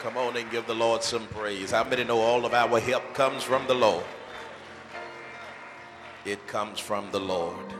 [0.00, 1.72] Come on and give the Lord some praise.
[1.72, 4.04] How many know all of our help comes from the Lord?
[6.24, 7.74] It comes from the Lord.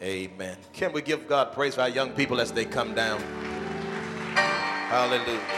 [0.00, 0.56] Amen.
[0.72, 3.20] Can we give God praise for our young people as they come down?
[4.90, 5.57] Hallelujah.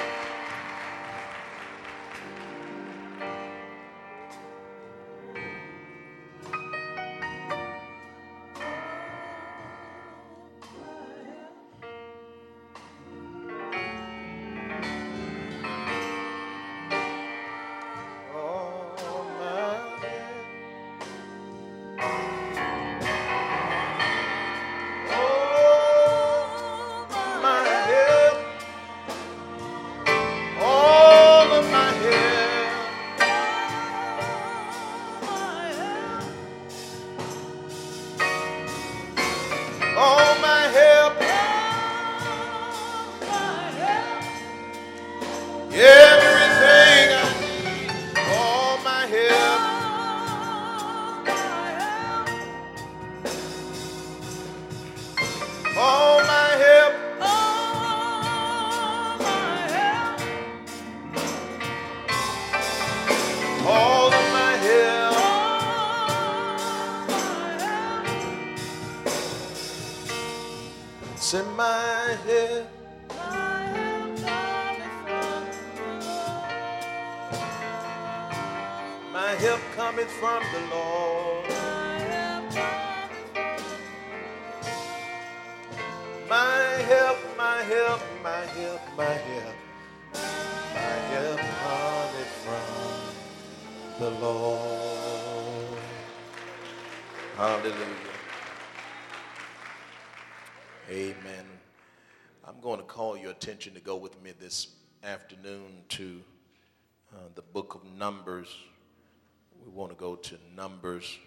[111.01, 111.19] Numbers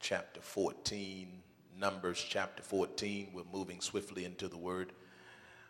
[0.00, 1.28] chapter 14.
[1.78, 3.28] Numbers chapter 14.
[3.34, 4.94] We're moving swiftly into the word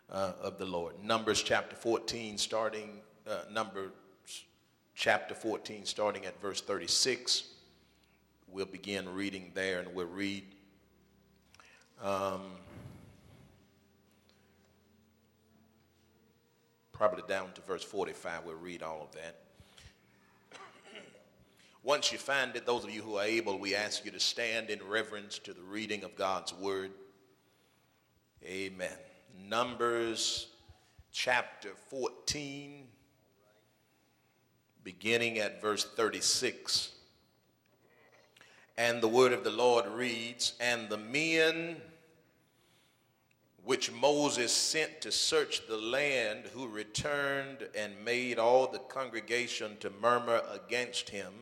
[0.09, 1.03] uh, of the Lord.
[1.03, 3.91] Numbers chapter 14, starting, uh, Numbers
[4.95, 7.49] chapter 14, starting at verse 36.
[8.47, 10.45] We'll begin reading there and we'll read.
[12.01, 12.43] Um,
[16.93, 18.45] probably down to verse 45.
[18.45, 19.48] We'll read all of that.
[21.83, 24.69] Once you find it, those of you who are able, we ask you to stand
[24.69, 26.91] in reverence to the reading of God's word.
[28.43, 28.97] Amen.
[29.47, 30.47] Numbers
[31.13, 32.85] chapter 14,
[34.83, 36.91] beginning at verse 36.
[38.77, 41.77] And the word of the Lord reads, And the men
[43.63, 49.89] which Moses sent to search the land, who returned and made all the congregation to
[50.01, 51.33] murmur against him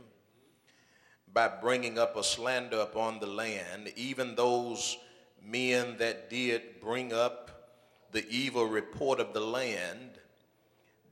[1.33, 4.97] by bringing up a slander upon the land, even those
[5.43, 7.71] men that did bring up
[8.11, 10.19] the evil report of the land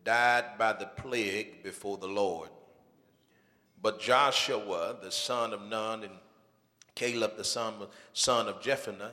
[0.03, 2.49] died by the plague before the Lord.
[3.81, 6.13] But Joshua, the son of Nun, and
[6.95, 7.87] Caleb, the son
[8.47, 9.11] of, Jephunneh,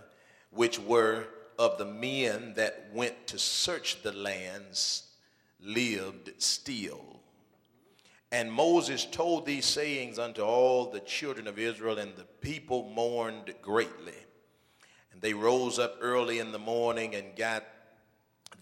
[0.51, 1.27] which were
[1.59, 5.05] of the men that went to search the lands
[5.61, 7.22] lived still.
[8.33, 13.55] And Moses told these sayings unto all the children of Israel, and the people mourned
[13.61, 14.15] greatly.
[15.13, 17.63] And they rose up early in the morning and got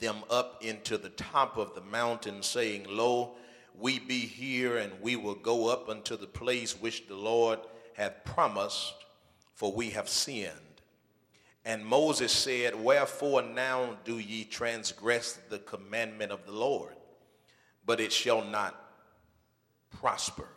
[0.00, 3.36] them up into the top of the mountain, saying, Lo,
[3.78, 7.60] we be here, and we will go up unto the place which the Lord
[7.94, 8.94] hath promised,
[9.54, 10.50] for we have sinned.
[11.64, 16.96] And Moses said, Wherefore now do ye transgress the commandment of the Lord?
[17.86, 18.89] But it shall not
[19.98, 20.48] prosper.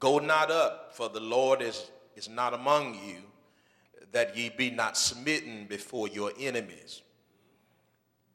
[0.00, 3.16] Go not up, for the Lord is, is not among you,
[4.12, 7.02] that ye be not smitten before your enemies.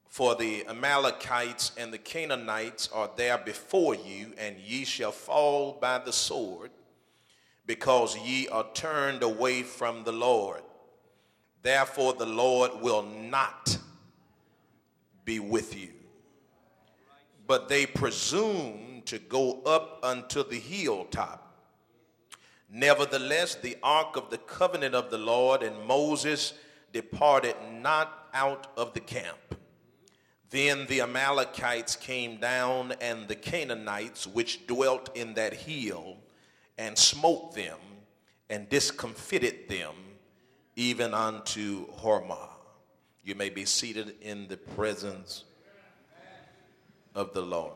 [0.08, 6.00] For the Amalekites and the Canaanites are there before you, and ye shall fall by
[6.00, 6.72] the sword,
[7.66, 10.64] because ye are turned away from the Lord
[11.62, 13.78] Therefore, the Lord will not
[15.26, 15.90] be with you.
[17.46, 21.46] But they presume to go up unto the hilltop.
[22.72, 26.54] Nevertheless, the ark of the covenant of the Lord and Moses
[26.94, 29.56] departed not out of the camp.
[30.52, 36.18] Then the Amalekites came down, and the Canaanites which dwelt in that hill,
[36.78, 37.80] and smote them,
[38.48, 39.96] and discomfited them
[40.76, 42.50] even unto Hormah.
[43.24, 45.46] You may be seated in the presence
[47.16, 47.74] of the Lord.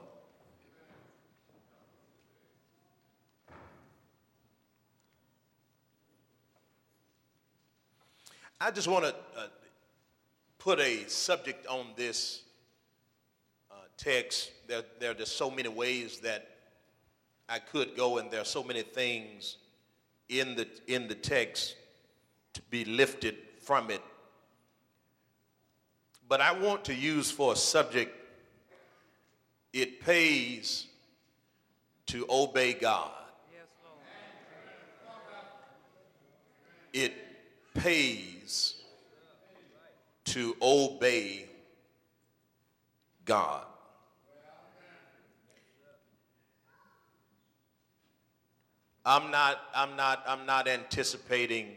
[8.66, 9.48] I just want to uh,
[10.58, 12.44] put a subject on this
[13.70, 14.52] uh, text.
[14.68, 16.48] There, there are just so many ways that
[17.50, 19.58] I could go, and there are so many things
[20.30, 21.76] in the, in the text
[22.54, 24.02] to be lifted from it.
[26.30, 28.16] But I want to use for a subject,
[29.74, 30.86] it pays
[32.06, 33.12] to obey God.
[36.94, 37.23] It
[37.74, 38.76] pays
[40.26, 41.46] to obey
[43.26, 43.66] God.
[49.06, 51.76] I'm not, I'm not, I'm not anticipating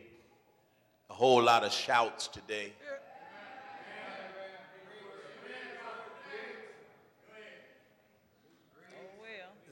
[1.11, 2.73] a whole lot of shouts today.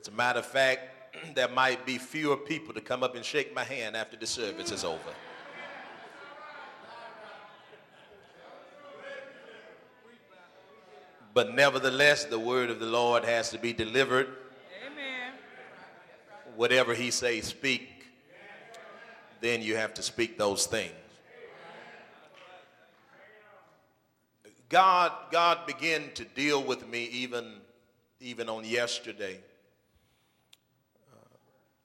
[0.00, 3.54] As a matter of fact, there might be fewer people to come up and shake
[3.54, 5.14] my hand after the service is over.
[11.34, 14.28] But nevertheless, the word of the Lord has to be delivered
[14.86, 15.32] Amen.
[16.54, 18.06] whatever he says speak,
[19.40, 20.92] then you have to speak those things.
[24.68, 27.56] God, God began to deal with me even,
[28.20, 29.38] even on yesterday.
[31.12, 31.36] Uh,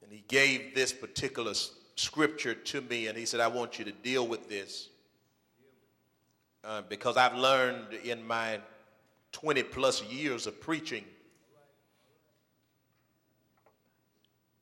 [0.02, 1.54] and he gave this particular
[1.96, 4.88] scripture to me, and he said, I want you to deal with this.
[6.64, 8.60] Uh, because I've learned in my
[9.32, 11.04] 20 plus years of preaching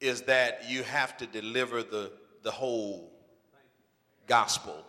[0.01, 2.13] is that you have to deliver the,
[2.43, 3.11] the whole
[4.27, 4.85] gospel.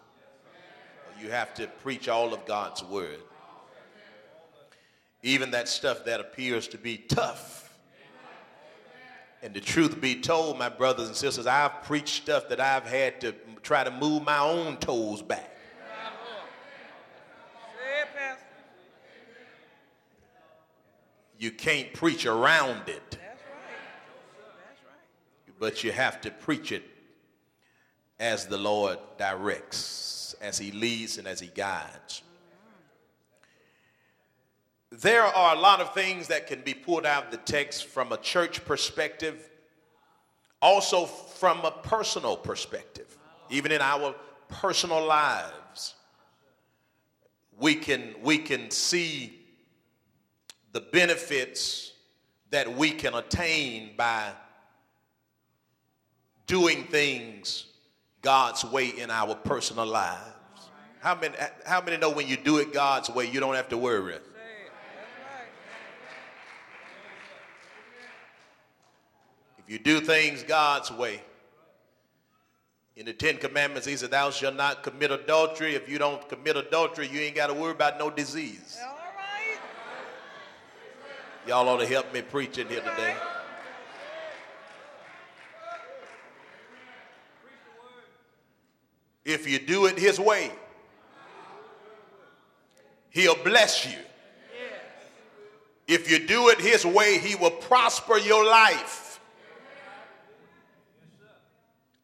[1.22, 3.20] You have to preach all of God's word.
[5.22, 7.74] Even that stuff that appears to be tough.
[9.42, 13.22] And the truth be told, my brothers and sisters, I've preached stuff that I've had
[13.22, 15.56] to try to move my own toes back.
[21.40, 23.18] You can't preach around it
[25.60, 26.84] but you have to preach it
[28.20, 32.24] as the Lord directs, as He leads and as He guides.
[34.90, 38.12] There are a lot of things that can be pulled out of the text from
[38.12, 39.50] a church perspective,
[40.62, 43.18] also from a personal perspective,
[43.50, 44.16] even in our
[44.48, 45.96] personal lives.
[47.60, 49.39] We can, we can see
[50.72, 51.94] the benefits
[52.52, 54.32] that we can attain by
[56.48, 57.66] doing things
[58.22, 60.24] God's way in our personal lives.
[61.00, 61.36] How many,
[61.66, 64.16] how many know when you do it God's way, you don't have to worry?
[69.60, 71.22] If you do things God's way,
[73.00, 75.74] in the Ten Commandments, he said, Thou shalt not commit adultery.
[75.74, 78.78] If you don't commit adultery, you ain't got to worry about no disease.
[81.50, 83.16] Y'all ought to help me preach in here today.
[89.26, 90.52] If you do it his way,
[93.10, 93.98] he'll bless you.
[95.88, 99.20] If you do it his way, he will prosper your life.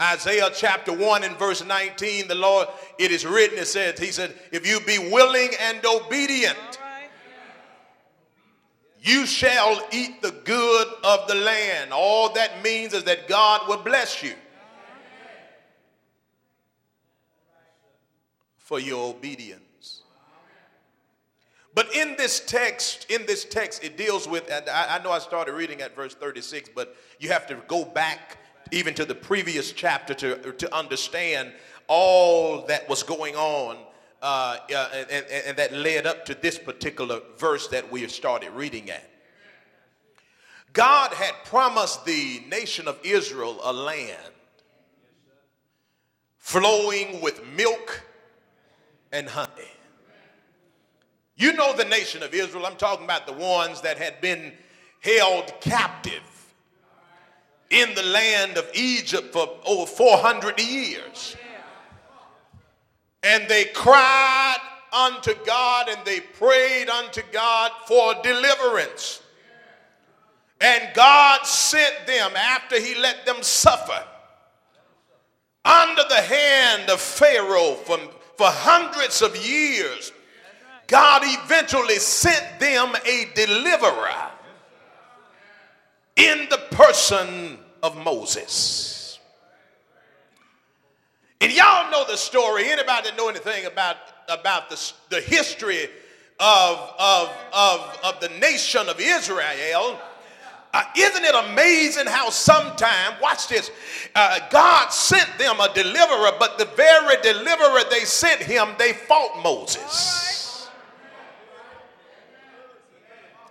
[0.02, 4.34] Isaiah chapter 1 and verse 19, the Lord, it is written, it says, He said,
[4.52, 6.80] if you be willing and obedient,
[9.06, 11.94] you shall eat the good of the land.
[11.94, 14.34] All that means is that God will bless you.
[18.58, 20.02] for your obedience.
[21.76, 25.20] But in this text, in this text, it deals with, and I, I, know I
[25.20, 28.40] started reading at verse 36, but you have to go back
[28.72, 31.52] even to the previous chapter to, to understand
[31.88, 33.78] all that was going on
[34.26, 38.50] uh, and, and, and that led up to this particular verse that we have started
[38.52, 39.08] reading at.
[40.74, 44.34] God had promised the nation of Israel a land
[46.38, 48.04] flowing with milk
[49.12, 49.72] and honey.
[51.38, 52.66] You know the nation of Israel.
[52.66, 54.54] I'm talking about the ones that had been
[55.02, 56.24] held captive
[57.70, 61.36] in the land of Egypt for over 400 years.
[63.26, 64.58] And they cried
[64.94, 69.22] unto God and they prayed unto God for deliverance.
[70.62, 74.04] And God sent them after he let them suffer
[75.66, 78.00] under the hand of Pharaoh from
[78.38, 80.12] for hundreds of years,
[80.88, 84.32] God eventually sent them a deliverer
[86.16, 89.05] in the person of Moses.
[91.42, 92.70] And y'all know the story.
[92.70, 93.98] Anybody know anything about,
[94.30, 95.84] about the, the history
[96.40, 100.00] of, of, of, of the nation of Israel?
[100.74, 103.72] Uh, isn't it amazing how sometime, watch this,
[104.14, 109.42] uh, God sent them a deliverer, but the very deliverer they sent him, they fought
[109.42, 110.68] Moses.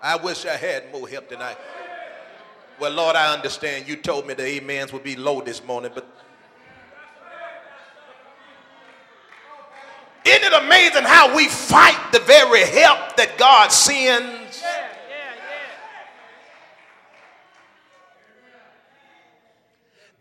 [0.03, 1.57] I wish I had more help tonight.
[2.79, 6.07] Well, Lord, I understand you told me the amens would be low this morning, but
[10.25, 14.63] isn't it amazing how we fight the very help that God sends?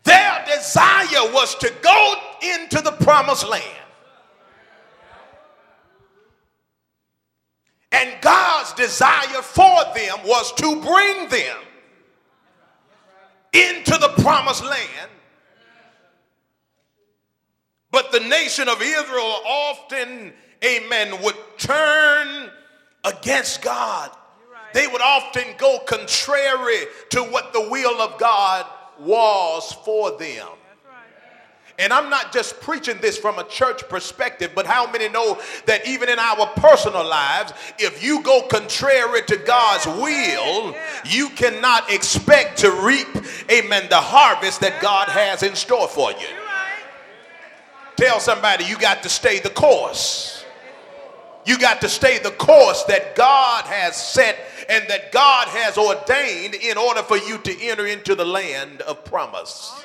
[0.02, 3.64] Their desire was to go into the promised land.
[7.90, 11.56] And God's desire for them was to bring them
[13.54, 15.10] into the promised land.
[17.94, 20.32] But the nation of Israel often,
[20.64, 22.50] amen, would turn
[23.04, 24.10] against God.
[24.72, 28.66] They would often go contrary to what the will of God
[28.98, 30.48] was for them.
[31.78, 35.86] And I'm not just preaching this from a church perspective, but how many know that
[35.86, 40.74] even in our personal lives, if you go contrary to God's will,
[41.04, 43.06] you cannot expect to reap,
[43.52, 46.43] amen, the harvest that God has in store for you.
[47.96, 50.44] Tell somebody you got to stay the course.
[51.46, 56.54] You got to stay the course that God has set and that God has ordained
[56.54, 59.84] in order for you to enter into the land of promise.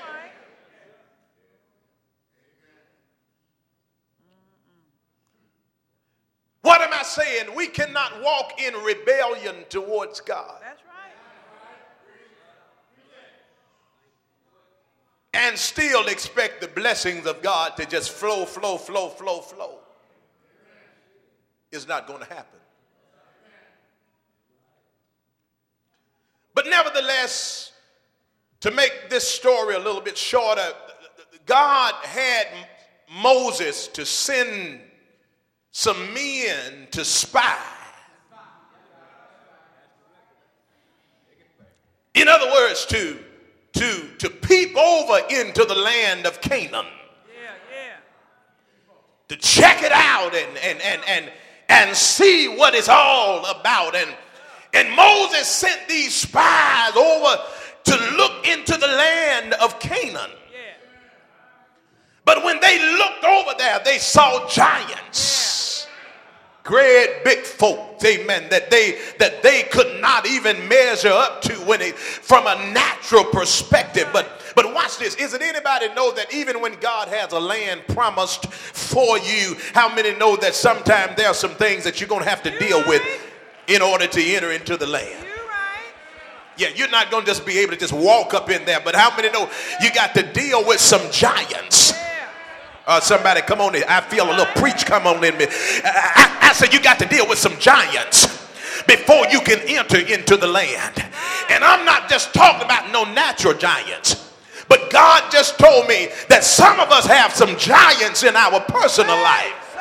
[6.62, 7.56] What am I saying?
[7.56, 10.60] We cannot walk in rebellion towards God.
[10.62, 10.89] That's right.
[15.34, 19.80] And still expect the blessings of God to just flow, flow, flow, flow, flow.
[21.72, 22.60] It's not going to happen.
[26.56, 27.72] But nevertheless,
[28.62, 30.74] to make this story a little bit shorter,
[31.46, 32.48] God had
[33.22, 34.82] Moses to send
[35.72, 37.58] some men to spy.
[42.16, 43.20] In other words, to,
[43.80, 46.86] to, to peep over into the land of Canaan.
[46.86, 47.96] Yeah, yeah.
[49.30, 51.32] To check it out and, and, and, and,
[51.70, 53.96] and see what it's all about.
[53.96, 54.14] And,
[54.74, 57.42] and Moses sent these spies over
[57.86, 60.32] to look into the land of Canaan.
[60.52, 60.74] Yeah.
[62.26, 65.59] But when they looked over there, they saw giants.
[66.70, 71.82] Great big folk, amen, that they that they could not even measure up to when
[71.82, 74.08] it from a natural perspective.
[74.14, 75.16] But but watch this.
[75.16, 79.92] Is it anybody know that even when God has a land promised for you, how
[79.92, 83.02] many know that sometimes there are some things that you're gonna have to deal with
[83.66, 85.26] in order to enter into the land?
[86.56, 88.94] Yeah, you're not going to just be able to just walk up in there, but
[88.94, 89.50] how many know
[89.82, 91.94] you got to deal with some giants?
[92.86, 93.84] Uh, somebody come on in.
[93.88, 95.46] I feel a little preach come on in me.
[95.48, 98.26] I, I, I said you got to deal with some giants
[98.88, 101.06] before you can enter into the land.
[101.52, 104.34] And I'm not just talking about no natural giants.
[104.68, 109.16] But God just told me that some of us have some giants in our personal
[109.16, 109.78] life.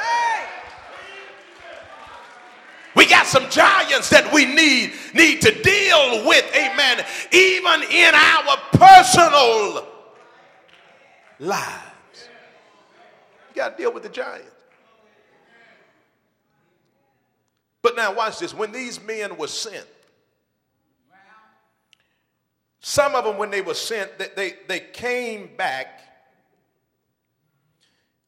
[2.94, 8.56] We got some giants that we need need to deal with, amen, even in our
[8.72, 9.86] personal
[11.38, 12.28] lives
[13.48, 14.57] You got to deal with the giants.
[17.88, 18.52] But now, watch this.
[18.52, 19.86] When these men were sent,
[22.80, 26.02] some of them, when they were sent, they, they, they came back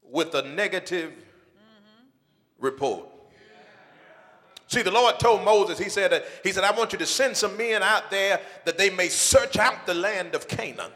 [0.01, 2.05] with a negative mm-hmm.
[2.57, 3.07] report.
[4.65, 7.55] See, the Lord told Moses, He said, He said, I want you to send some
[7.55, 10.91] men out there that they may search out the land of Canaan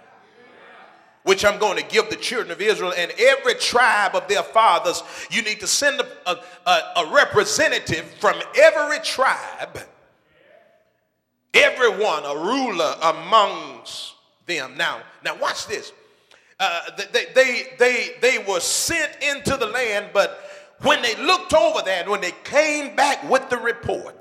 [1.26, 5.02] which I'm going to give the children of Israel and every tribe of their fathers.
[5.32, 9.80] You need to send a, a, a representative from every tribe,
[11.54, 14.14] everyone, a ruler amongst
[14.46, 14.78] them.
[14.78, 15.92] Now, now watch this.
[16.60, 20.48] Uh, they, they, they, they were sent into the land, but
[20.82, 24.16] when they looked over there and when they came back with the report,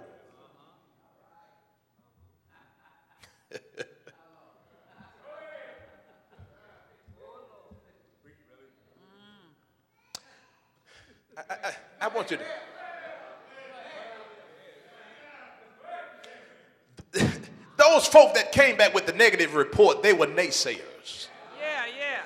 [11.48, 12.44] I, I, I want you to.
[17.12, 17.38] Those
[17.76, 21.28] those folk that came back with the negative report, they were naysayers.
[21.60, 22.20] Yeah, yeah.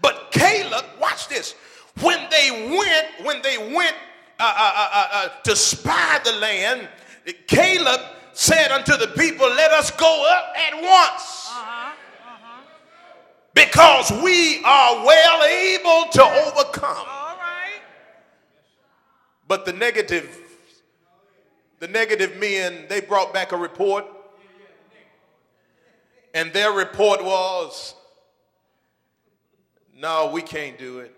[0.00, 1.54] But Caleb, watch this.
[2.00, 3.94] When they went, when they went
[4.38, 6.88] uh, uh, uh, uh, uh to spy the land,
[7.46, 8.00] Caleb
[8.32, 11.39] said unto the people, Let us go up at once.
[13.60, 14.02] Uh-huh, uh-huh.
[14.08, 17.06] Because we are well able to overcome.
[17.06, 17.80] Right.
[19.46, 20.38] But the negative,
[21.78, 24.06] the negative men, they brought back a report.
[26.32, 27.94] And their report was,
[29.96, 31.16] no, we can't do it.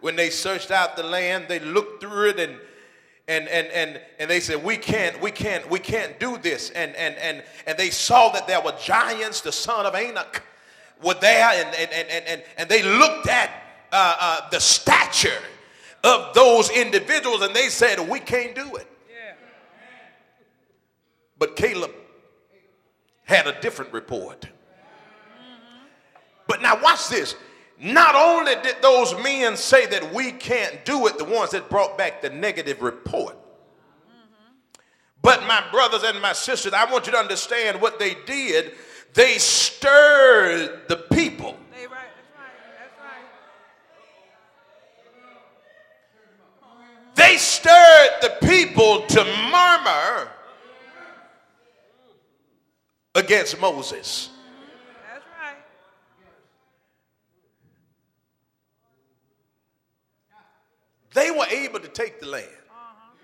[0.00, 2.58] When they searched out the land, they looked through it and
[3.28, 6.94] and and and and they said we can't we can't we can't do this and
[6.96, 10.42] and and and they saw that there were giants the son of Anak
[11.02, 13.50] were there and and and and, and they looked at
[13.92, 15.42] uh, uh, the stature
[16.04, 19.34] of those individuals and they said we can't do it yeah.
[21.38, 21.92] but Caleb
[23.24, 24.48] had a different report
[26.46, 27.34] but now watch this.
[27.78, 31.98] Not only did those men say that we can't do it, the ones that brought
[31.98, 33.36] back the negative report.
[35.20, 38.72] But my brothers and my sisters, I want you to understand what they did.
[39.12, 41.56] They stirred the people.
[41.74, 42.94] They right, that's right, that's
[47.16, 47.30] right.
[47.32, 50.30] They stirred the people to murmur
[53.14, 54.30] against Moses.
[61.16, 63.14] They were able to take the land, uh-huh.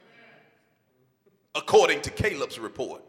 [1.54, 3.02] according to Caleb's report.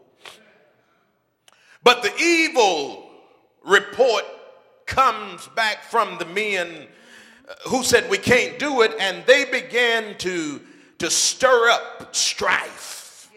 [1.82, 3.08] But the evil
[3.64, 4.24] report
[4.84, 6.86] comes back from the men
[7.48, 10.60] uh, who said we can't do it, and they began to,
[10.98, 13.30] to stir up strife.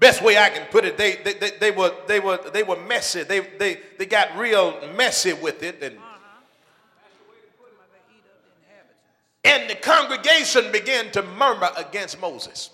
[0.00, 2.76] Best way I can put it, they, they, they, they, were, they, were, they were
[2.76, 3.22] messy.
[3.22, 5.82] They, they, they got real messy with it.
[5.82, 5.98] And
[9.44, 12.70] And the congregation began to murmur against Moses.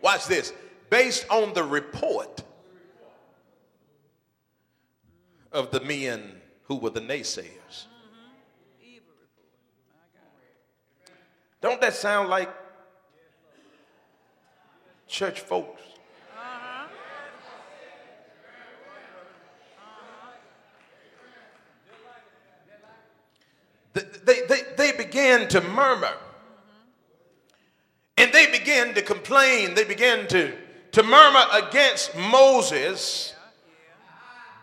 [0.00, 0.52] Watch this.
[0.90, 2.42] Based on the report
[5.52, 7.86] of the men who were the naysayers.
[11.60, 12.50] Don't that sound like
[15.08, 15.82] church folks
[24.26, 24.92] they, they, they
[25.48, 26.14] to murmur.
[28.16, 29.74] And they began to complain.
[29.74, 30.56] They began to,
[30.92, 33.34] to murmur against Moses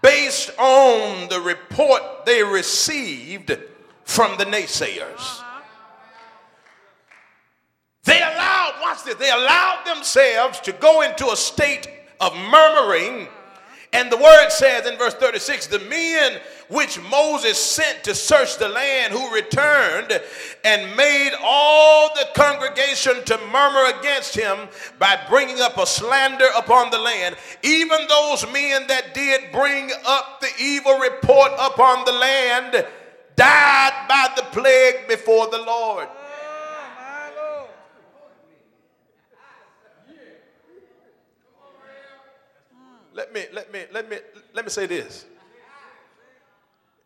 [0.01, 3.57] based on the report they received
[4.03, 5.41] from the naysayers.
[8.03, 11.87] They allowed, watch this, they allowed themselves to go into a state
[12.19, 13.27] of murmuring
[13.93, 18.67] and the word says in verse 36 the men which Moses sent to search the
[18.67, 20.19] land who returned
[20.63, 26.89] and made all the congregation to murmur against him by bringing up a slander upon
[26.89, 27.35] the land.
[27.61, 32.85] Even those men that did bring up the evil report upon the land
[33.35, 36.07] died by the plague before the Lord.
[43.13, 44.17] Let me let me let me
[44.53, 45.25] let me say this.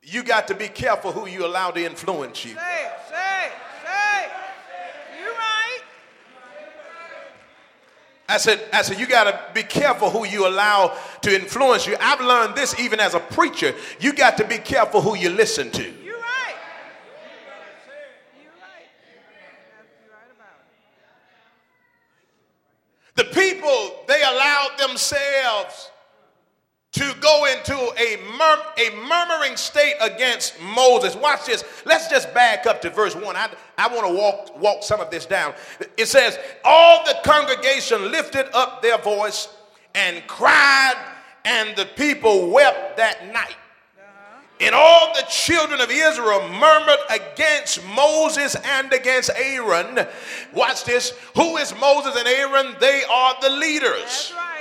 [0.04, 2.54] You got to be careful who you allow to influence you.
[2.54, 3.52] Say, say,
[3.84, 4.30] say.
[5.20, 5.82] You right.
[8.30, 11.98] I said, I said, you got to be careful who you allow to influence you.
[12.00, 13.76] I've learned this even as a preacher.
[14.00, 15.84] You got to be careful who you listen to.
[15.84, 16.56] You right.
[18.40, 18.88] You right
[23.16, 25.92] The people, they allowed themselves
[26.98, 31.16] to go into a, mur- a murmuring state against Moses.
[31.16, 31.64] Watch this.
[31.86, 33.36] Let's just back up to verse 1.
[33.36, 35.54] I, I want to walk, walk some of this down.
[35.96, 39.48] It says, All the congregation lifted up their voice
[39.94, 40.96] and cried,
[41.46, 43.56] and the people wept that night.
[44.60, 50.08] And all the children of Israel murmured against Moses and against Aaron.
[50.52, 51.12] Watch this.
[51.36, 52.76] Who is Moses and Aaron?
[52.80, 53.94] They are the leaders.
[53.94, 54.57] That's right.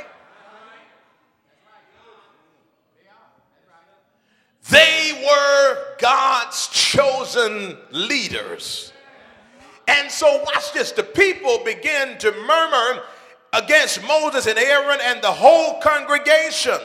[4.71, 8.93] They were God's chosen leaders.
[9.89, 13.03] And so, watch this the people began to murmur
[13.53, 16.79] against Moses and Aaron, and the whole congregation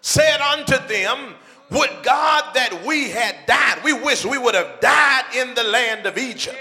[0.00, 1.34] said unto them,
[1.70, 6.06] Would God that we had died, we wish we would have died in the land
[6.06, 6.56] of Egypt.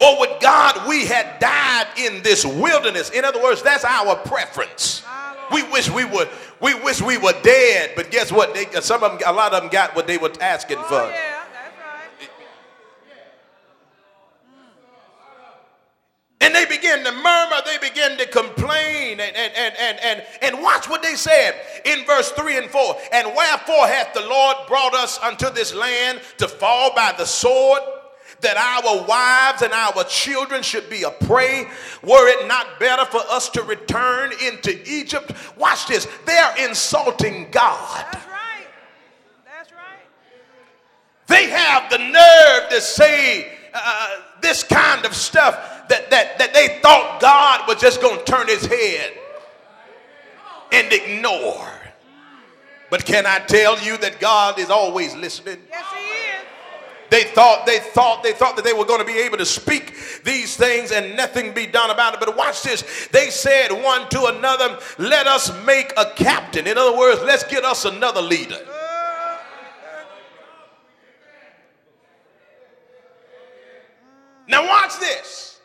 [0.00, 3.10] Or would God we had died in this wilderness?
[3.10, 5.02] In other words, that's our preference.
[5.52, 6.28] We wish we would
[6.60, 8.54] we wish we were dead, but guess what?
[8.54, 10.82] They, uh, some of them, a lot of them got what they were asking Oh,
[10.84, 10.94] for.
[10.94, 12.30] yeah, that's right.
[14.46, 15.52] Mm.
[16.42, 20.62] And they began to murmur, they began to complain, and, and, and, and, and, and
[20.62, 22.96] watch what they said in verse 3 and 4.
[23.12, 27.80] And wherefore hath the Lord brought us unto this land to fall by the sword,
[28.42, 31.66] that our wives and our children should be a prey?
[32.02, 35.32] Were it not better for us to return into Egypt?
[35.56, 38.06] Watch this, they're insulting God.
[38.12, 38.66] That's right.
[39.44, 39.80] That's right.
[41.26, 46.78] They have the nerve to say uh, this kind of stuff that, that, that they
[46.82, 49.12] thought God was just going to turn his head
[50.72, 51.68] and ignore.
[52.90, 55.58] But can I tell you that God is always listening?
[55.70, 55.99] Yes.
[57.10, 59.94] They thought, they thought, they thought that they were going to be able to speak
[60.24, 62.20] these things and nothing be done about it.
[62.20, 63.08] But watch this.
[63.12, 66.66] They said one to another, let us make a captain.
[66.66, 68.58] In other words, let's get us another leader.
[74.48, 75.60] Now, watch this.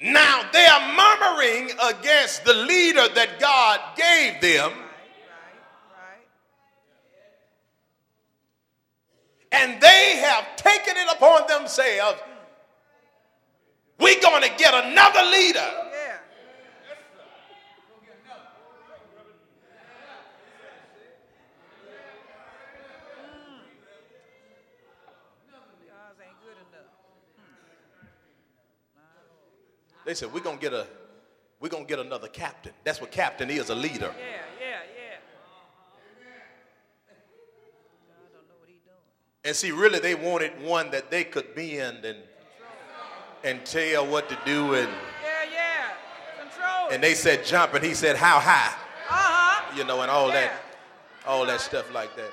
[0.00, 4.72] Now, they are murmuring against the leader that God gave them,
[9.52, 12.20] and they have taken it upon themselves.
[13.98, 15.66] We're going to get another leader.
[30.08, 30.86] They said, We're going to get a.
[31.60, 32.72] We're going to get another captain.
[32.82, 34.10] That's what captain is, a leader.
[34.18, 34.38] Yeah.
[38.08, 38.96] God don't know what he doing.
[39.44, 42.18] And see, really, they wanted one that they could bend and,
[43.44, 44.74] and tell what to do.
[44.74, 44.88] And,
[45.22, 46.42] Yeah, yeah.
[46.42, 46.88] Control.
[46.90, 48.74] and they said jump, and he said, How high?
[49.08, 49.76] uh-huh.
[49.76, 50.52] You know, and all that,
[51.26, 52.24] all that stuff like that.
[52.24, 52.32] Right.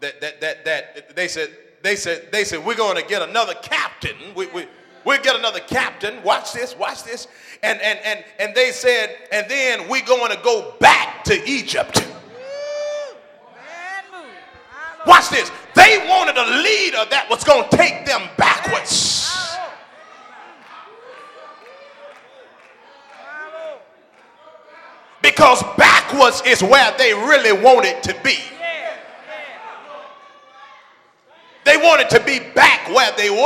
[0.00, 1.50] That that that that they said
[1.82, 4.16] they said they said we're going to get another captain.
[4.34, 4.66] We we
[5.04, 6.22] we'll get another captain.
[6.22, 7.28] Watch this, watch this.
[7.62, 11.96] And and and and they said, and then we're going to go back to Egypt.
[12.06, 13.16] Woo!
[13.54, 14.24] Bad move.
[14.70, 15.08] My Lord.
[15.08, 15.50] Watch this.
[15.74, 19.30] They wanted a leader that was going to take them backwards.
[19.32, 19.72] My Lord.
[23.10, 23.80] My Lord.
[25.22, 28.36] Because backwards is where they really wanted to be.
[31.64, 33.36] They wanted to be back where they were.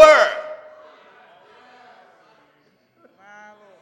[3.16, 3.78] My Lord.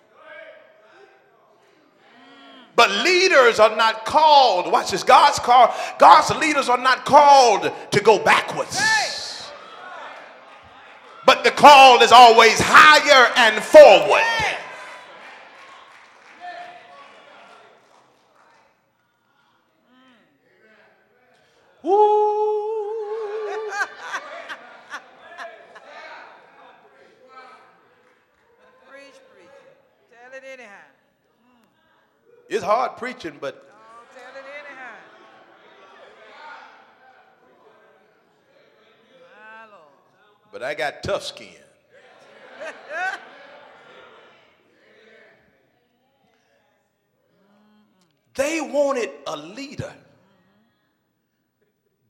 [2.76, 8.00] But leaders are not called, watch this, God's call, God's leaders are not called to
[8.00, 8.78] go backwards.
[11.24, 14.22] But the call is always higher and forward.
[21.82, 22.76] Woo.
[28.86, 29.48] Preach, preach.
[30.10, 30.68] Tell it anyhow.
[32.48, 33.62] It's hard preaching, but
[40.50, 41.48] but I got tough skin.
[48.34, 49.94] They wanted a leader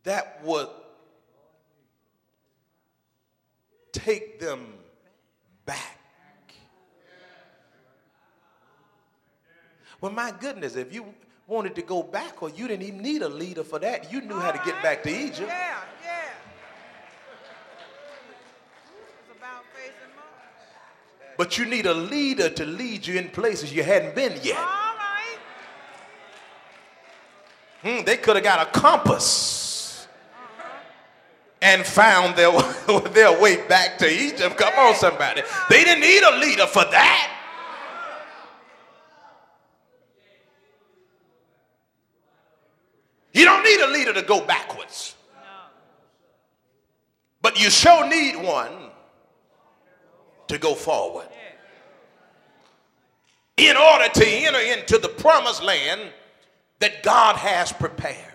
[0.05, 0.69] that would
[3.93, 4.75] take them
[5.67, 5.96] back.
[10.01, 11.07] Well, my goodness, if you
[11.47, 14.13] wanted to go backward, you didn't even need a leader for that.
[14.13, 15.49] You knew how to get back to Egypt.
[15.49, 16.21] Yeah, yeah.
[19.21, 20.13] It's about facing.
[21.39, 24.59] But you need a leader to lead you in places you hadn't been yet.
[24.59, 25.39] All right.
[27.83, 30.07] Hmm, they could have got a compass
[31.63, 32.51] and found their,
[33.13, 34.57] their way back to Egypt.
[34.57, 35.43] Come on, somebody.
[35.71, 37.33] They didn't need a leader for that.
[43.37, 45.15] You don't need a leader to go backwards.
[47.43, 48.91] But you sure need one
[50.49, 51.29] to go forward.
[53.57, 56.01] In order to enter into the promised land
[56.79, 58.35] that God has prepared.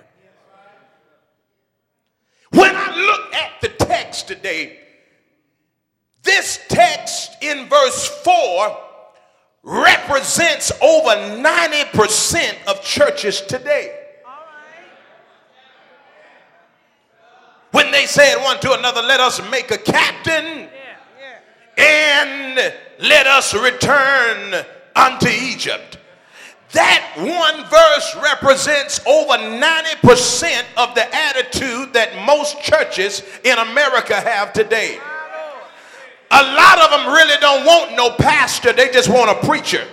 [2.51, 4.79] When I look at the text today,
[6.23, 8.77] this text in verse 4
[9.63, 13.99] represents over 90% of churches today.
[14.25, 14.85] All right.
[17.71, 20.67] When they said one to another, let us make a captain
[21.77, 25.99] and let us return unto Egypt.
[26.71, 34.51] That one verse represents over 90% of the attitude that most churches in America have
[34.51, 34.97] today.
[36.31, 39.85] A lot of them really don't want no pastor, they just want a preacher.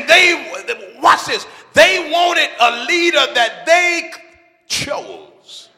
[0.00, 4.10] And they, watch this, they wanted a leader that they
[4.66, 5.68] chose.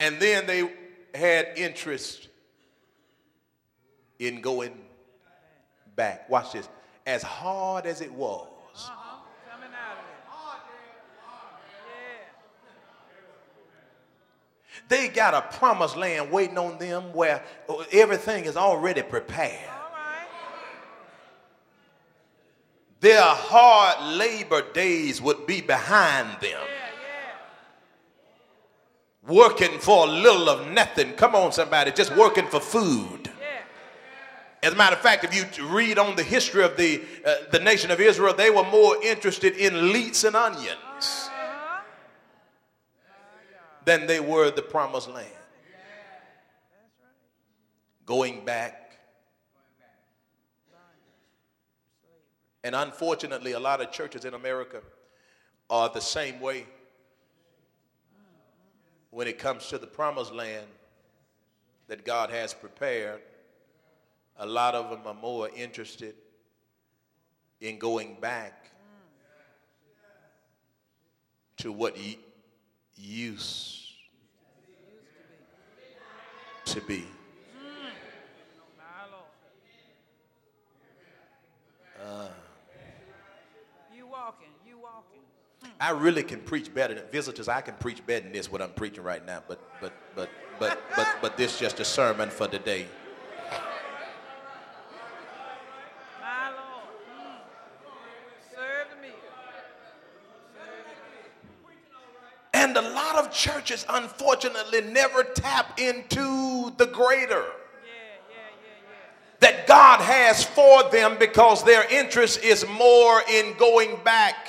[0.00, 0.70] And then they
[1.14, 2.28] had interest
[4.18, 4.78] in going
[5.96, 6.28] back.
[6.30, 6.68] Watch this.
[7.06, 9.16] As hard as it was, Uh-huh.
[9.50, 10.14] Coming out of it.
[14.76, 14.77] Yeah.
[14.88, 17.42] They got a promised land waiting on them where
[17.92, 19.70] everything is already prepared.
[23.00, 26.60] Their hard labor days would be behind them.
[29.26, 31.12] Working for a little of nothing.
[31.12, 33.30] Come on, somebody, just working for food.
[34.62, 37.60] As a matter of fact, if you read on the history of the, uh, the
[37.60, 41.27] nation of Israel, they were more interested in leeks and onions.
[43.88, 45.26] Than they were the promised land.
[48.04, 48.98] Going back.
[52.62, 54.82] And unfortunately, a lot of churches in America
[55.70, 56.66] are the same way
[59.10, 60.66] when it comes to the promised land
[61.86, 63.22] that God has prepared.
[64.36, 66.14] A lot of them are more interested
[67.62, 68.70] in going back
[71.56, 71.96] to what
[72.98, 73.92] used
[76.66, 77.06] to be.
[82.08, 82.30] Lord.
[83.94, 85.20] You walking, you walking.
[85.62, 85.70] Hmm.
[85.80, 87.48] I really can preach better than visitors.
[87.48, 89.42] I can preach better than this what I'm preaching right now.
[89.48, 92.86] But but but but but but this is just a sermon for today.
[96.20, 96.94] My Lord.
[97.16, 97.40] Mm.
[98.54, 99.14] Serve the meal.
[100.54, 100.84] Serve
[102.52, 102.57] the meal.
[102.68, 107.46] And a lot of churches, unfortunately, never tap into the greater
[109.40, 114.48] that God has for them because their interest is more in going back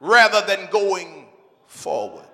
[0.00, 1.26] rather than going
[1.68, 2.24] forward.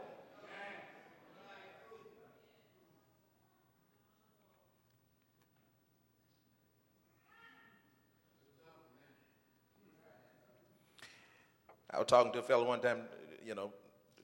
[11.93, 13.00] I was talking to a fellow one time,
[13.46, 13.72] you know,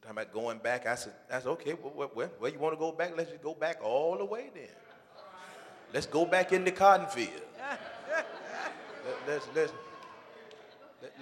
[0.02, 0.86] talking about going back.
[0.86, 3.16] I said, I said, okay, well, where, where, you want to go back?
[3.16, 4.68] Let's just go back all the way then.
[5.92, 7.30] Let's go back in the cotton field.
[9.04, 9.72] Let, let's, let's,
[11.02, 11.12] let,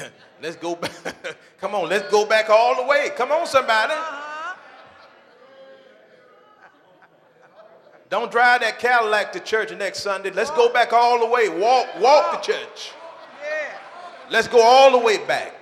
[0.00, 0.92] let, let's go back.
[1.60, 3.10] Come on, let's go back all the way.
[3.16, 3.94] Come on, somebody.
[8.08, 10.30] Don't drive that Cadillac to church next Sunday.
[10.30, 11.48] Let's go back all the way.
[11.48, 12.92] Walk, walk to church.
[14.32, 15.52] Let's go all the way back.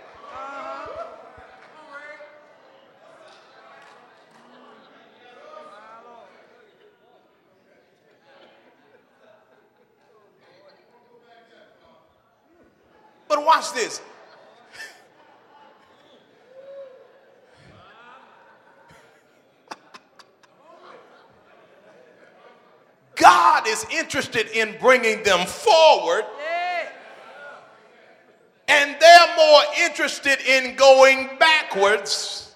[13.29, 14.01] But watch this.
[23.17, 26.89] God is interested in bringing them forward, Yeah.
[28.69, 32.55] and they're more interested in going backwards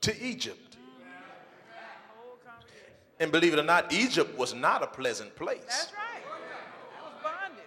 [0.00, 0.58] to Egypt.
[3.20, 5.60] And believe it or not, Egypt was not a pleasant place.
[5.68, 6.22] That's right.
[6.24, 7.64] That was bondage.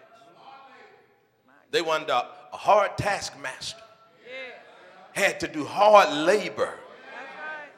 [1.72, 3.80] They wanted a, a hard taskmaster,
[4.28, 5.22] Yeah.
[5.24, 7.70] had to do hard labor, right.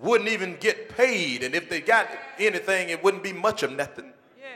[0.00, 2.06] wouldn't even get paid, and if they got
[2.38, 4.12] anything, it wouldn't be much of nothing.
[4.38, 4.46] Yeah.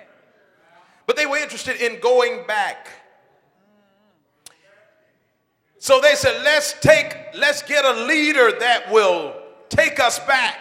[1.06, 2.86] But they were interested in going back.
[5.78, 9.34] So they said, let's take, let's get a leader that will
[9.68, 10.58] take us back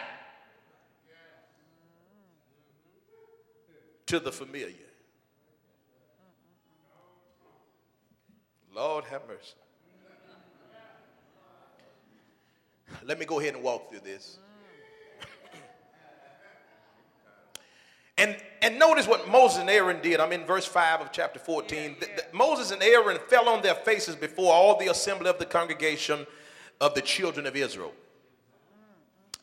[4.05, 4.73] to the familiar.
[8.73, 9.53] Lord have mercy.
[13.03, 14.37] Let me go ahead and walk through this.
[18.61, 20.19] And notice what Moses and Aaron did.
[20.19, 21.97] I'm in verse 5 of chapter 14.
[21.99, 25.45] The- the- Moses and Aaron fell on their faces before all the assembly of the
[25.45, 26.25] congregation
[26.81, 27.93] of the children of Israel.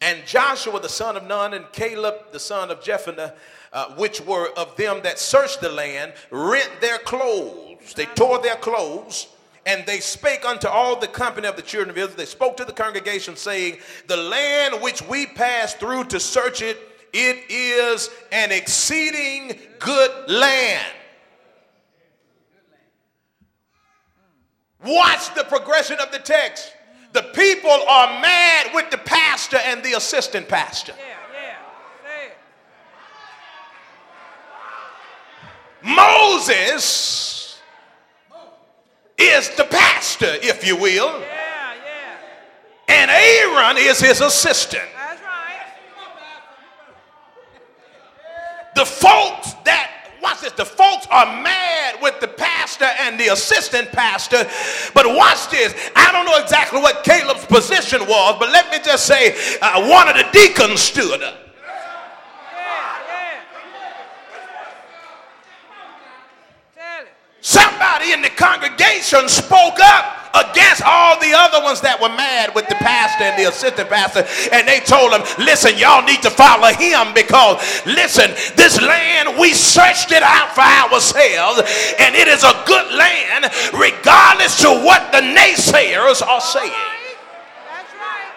[0.00, 3.35] And Joshua the son of Nun and Caleb the son of Jephunneh,
[3.72, 7.94] uh, which were of them that searched the land, rent their clothes.
[7.94, 9.29] They tore their clothes.
[9.66, 12.16] And they spake unto all the company of the children of Israel.
[12.18, 16.77] They spoke to the congregation, saying, The land which we passed through to search it,
[17.14, 20.85] it is an exceeding good land.
[24.85, 26.72] Watch the progression of the text.
[27.12, 30.92] The people are mad with the pastor and the assistant pastor.
[30.98, 31.14] Yeah,
[35.83, 35.94] yeah.
[35.94, 37.61] Moses
[39.16, 41.74] is the pastor, if you will, Yeah,
[42.88, 43.03] yeah.
[43.03, 44.83] and Aaron is his assistant.
[44.96, 45.55] That's right.
[48.74, 53.92] The folks that, watch this, the folks are mad with the pastor and the assistant
[53.92, 54.48] pastor.
[54.94, 59.06] But watch this, I don't know exactly what Caleb's position was, but let me just
[59.06, 61.38] say uh, one of the deacons stood up.
[62.52, 63.40] Yeah, yeah.
[66.74, 67.08] Tell it.
[67.85, 72.66] Somebody in the congregation spoke up against all the other ones that were mad with
[72.66, 74.25] the pastor and the assistant pastor.
[74.57, 79.53] And they told them, listen, y'all need to follow him because, listen, this land, we
[79.53, 81.61] searched it out for ourselves
[82.01, 86.73] and it is a good land regardless to what the naysayers are saying.
[87.68, 88.33] That's right.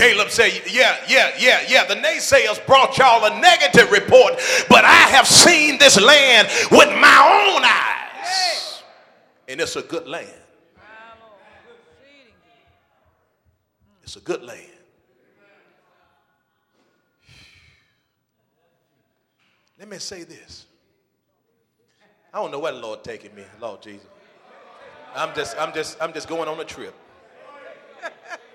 [0.00, 1.84] Caleb said, Yeah, yeah, yeah, yeah.
[1.84, 4.34] The naysayers brought y'all a negative report,
[4.70, 8.82] but I have seen this land with my own eyes.
[9.46, 10.28] And it's a good land.
[14.02, 14.66] It's a good land.
[19.78, 20.64] Let me say this.
[22.32, 24.06] I don't know where the Lord taking me, Lord Jesus.
[25.14, 26.94] I'm just, I'm just, I'm just going on a trip.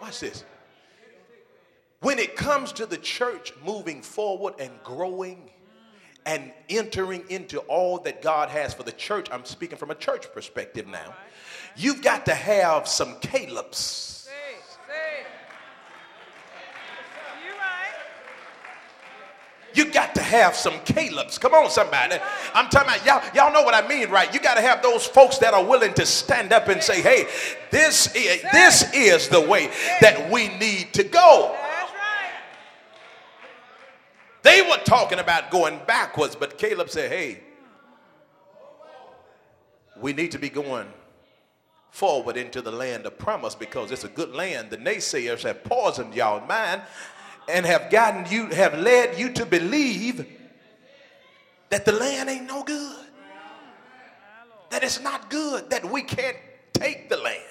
[0.00, 0.44] Watch this.
[2.00, 5.50] When it comes to the church moving forward and growing
[6.24, 10.32] and entering into all that God has for the church, I'm speaking from a church
[10.32, 11.14] perspective now.
[11.76, 13.78] You've got to have some Caleb's.
[13.78, 14.64] Say it.
[14.86, 15.26] Say it.
[17.44, 17.94] You right.
[19.78, 21.38] You got to have some Caleb's.
[21.38, 22.16] Come on, somebody.
[22.52, 23.22] I'm talking about y'all.
[23.32, 24.34] Y'all know what I mean, right?
[24.34, 27.28] You got to have those folks that are willing to stand up and say, "Hey,
[27.70, 31.56] this is this is the way that we need to go."
[34.42, 37.40] They were talking about going backwards, but Caleb said, "Hey,
[39.96, 40.88] we need to be going
[41.92, 44.70] forward into the land of promise because it's a good land.
[44.70, 46.82] The naysayers have poisoned y'all mind
[47.48, 50.26] and have gotten you, have led you to believe
[51.70, 53.06] that the land ain't no good,
[54.70, 56.36] that it's not good, that we can't
[56.72, 57.42] take the land."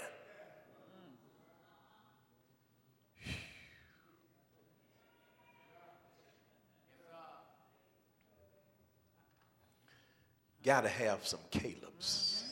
[10.63, 12.43] Got to have some Caleb's.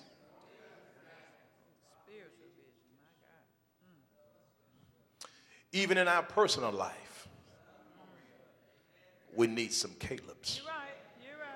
[5.73, 7.04] Even in our personal life,
[9.35, 10.61] we need some Caleb's.
[10.61, 10.81] You right.
[11.21, 11.49] You right.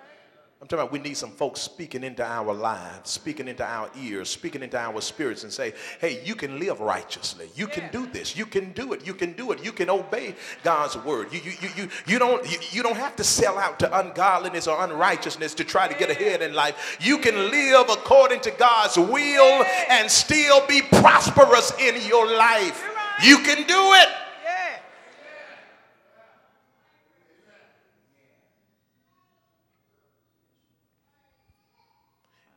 [0.61, 4.29] I'm talking about we need some folks speaking into our lives, speaking into our ears,
[4.29, 7.49] speaking into our spirits and say, hey, you can live righteously.
[7.55, 8.35] You can do this.
[8.35, 9.07] You can do it.
[9.07, 9.63] You can do it.
[9.63, 11.31] You can obey God's word.
[11.31, 14.67] You, you, you, you, you, don't, you, you don't have to sell out to ungodliness
[14.67, 16.97] or unrighteousness to try to get ahead in life.
[16.99, 22.83] You can live according to God's will and still be prosperous in your life.
[22.83, 22.95] Right.
[23.23, 24.09] You can do it.
[24.45, 24.79] Yeah.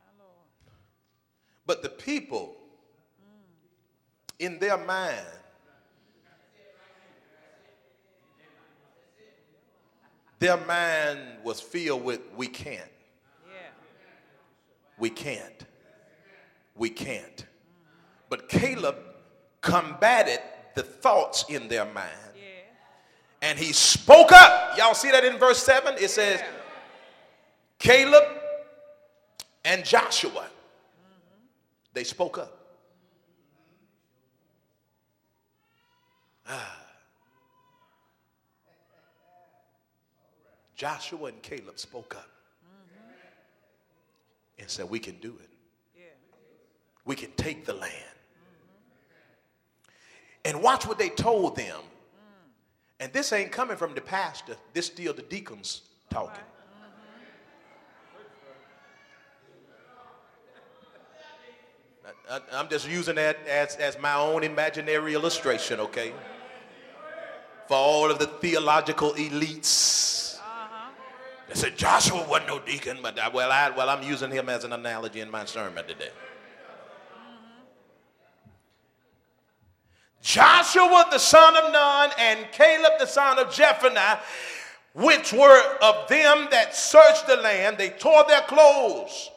[0.05, 0.47] My Lord.
[1.73, 2.55] But the people,
[4.37, 5.25] in their mind,
[10.37, 12.79] their mind was filled with, we can't,
[14.99, 15.65] we can't,
[16.75, 17.47] we can't.
[18.29, 18.97] But Caleb
[19.61, 20.41] combated
[20.75, 22.11] the thoughts in their mind
[23.41, 24.77] and he spoke up.
[24.77, 25.95] Y'all see that in verse 7?
[25.97, 26.39] It says,
[27.79, 28.25] Caleb
[29.65, 30.49] and Joshua,
[31.93, 32.59] they spoke up.
[36.47, 36.79] Ah.
[40.75, 42.27] Joshua and Caleb spoke up
[42.65, 44.59] mm-hmm.
[44.59, 45.49] and said, We can do it.
[45.95, 46.03] Yeah.
[47.05, 47.93] We can take the land.
[47.93, 48.75] Mm-hmm.
[50.45, 52.49] And watch what they told them mm.
[52.99, 56.43] And this ain't coming from the pastor, this still the deacons talking.
[62.29, 66.13] I, am just using that as, as my own imaginary illustration, okay?
[67.67, 70.37] For all of the theological elites.
[70.37, 70.89] Uh-huh.
[71.49, 74.63] They said Joshua wasn't no deacon, but I, well, I, well, I'm using him as
[74.63, 76.09] an analogy in my sermon today.
[80.21, 84.19] Joshua the son of Nun and Caleb the son of Jephunneh,
[84.93, 89.29] which were of them that searched the land, they tore their clothes.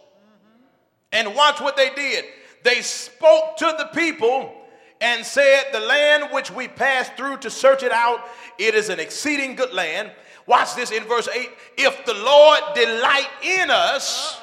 [1.10, 2.24] And watch what they did.
[2.66, 4.52] They spoke to the people
[5.00, 8.18] and said, The land which we passed through to search it out,
[8.58, 10.10] it is an exceeding good land.
[10.46, 11.48] Watch this in verse 8.
[11.78, 14.40] If the Lord delight in us,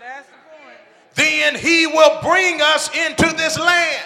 [0.00, 0.28] that's, that's
[1.14, 4.04] the then he will bring us into this land.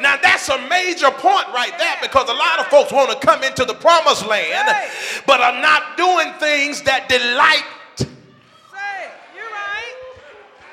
[0.00, 3.42] Now that's a major point right there because a lot of folks want to come
[3.42, 4.88] into the promised land
[5.26, 7.64] but are not doing things that delight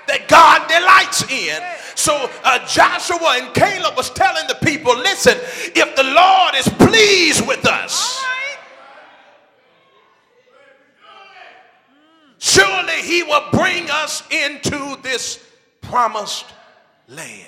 [0.07, 1.61] that God delights in.
[1.95, 5.37] So uh, Joshua and Caleb was telling the people, listen,
[5.75, 8.23] if the Lord is pleased with us,
[12.37, 15.43] surely he will bring us into this
[15.81, 16.45] promised
[17.07, 17.47] land.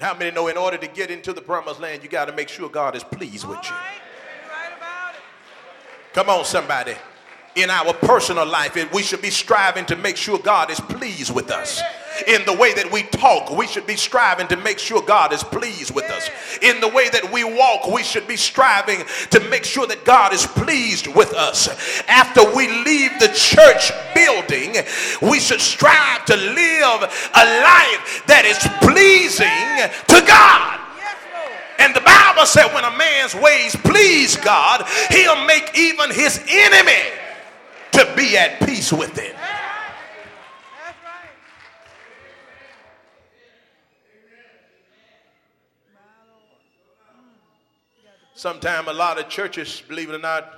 [0.00, 2.48] How many know in order to get into the promised land, you got to make
[2.48, 3.76] sure God is pleased with you?
[6.12, 6.94] Come on, somebody
[7.54, 11.50] in our personal life, we should be striving to make sure God is pleased with
[11.50, 11.82] us.
[12.26, 15.42] In the way that we talk, we should be striving to make sure God is
[15.42, 16.28] pleased with us.
[16.60, 20.32] In the way that we walk, we should be striving to make sure that God
[20.34, 21.68] is pleased with us.
[22.08, 24.76] After we leave the church building,
[25.22, 29.46] we should strive to live a life that is pleasing
[30.08, 30.80] to God.
[31.78, 37.21] And the Bible said when a man's ways please God, he'll make even his enemy
[37.92, 39.36] to be at peace with it.
[48.34, 50.52] Sometimes a lot of churches, believe it or not,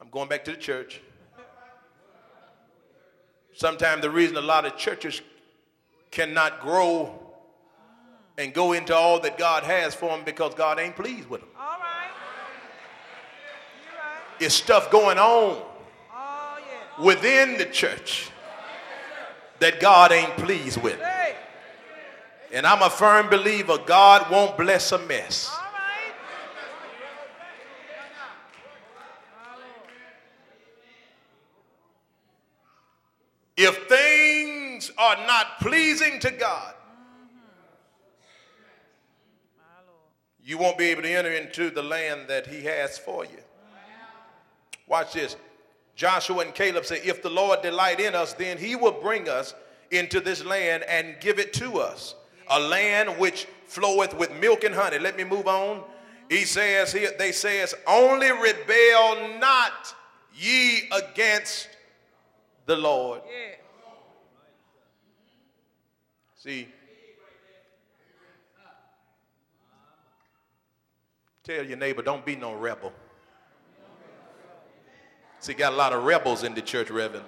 [0.00, 1.00] I'm going back to the church.
[3.54, 5.22] Sometimes the reason a lot of churches
[6.10, 7.18] cannot grow
[8.38, 11.50] and go into all that God has for them because God ain't pleased with them.
[11.58, 11.80] All right.
[11.80, 12.10] right.
[14.40, 15.62] It's stuff going on
[16.98, 18.30] within the church
[19.58, 21.00] that God ain't pleased with.
[22.52, 25.50] And I'm a firm believer God won't bless a mess.
[33.56, 36.74] If things are not pleasing to God,
[40.44, 43.38] you won't be able to enter into the land that He has for you.
[44.86, 45.36] Watch this.
[45.96, 49.54] Joshua and Caleb said, If the Lord delight in us, then he will bring us
[49.90, 52.14] into this land and give it to us.
[52.50, 54.98] A land which floweth with milk and honey.
[54.98, 55.82] Let me move on.
[56.28, 59.94] He says here, they says, only rebel not
[60.34, 61.68] ye against
[62.66, 63.22] the Lord.
[63.26, 63.56] Yeah.
[66.36, 66.68] See,
[71.42, 72.92] tell your neighbor, don't be no rebel.
[75.44, 77.26] See, got a lot of rebels in the church, Reverend.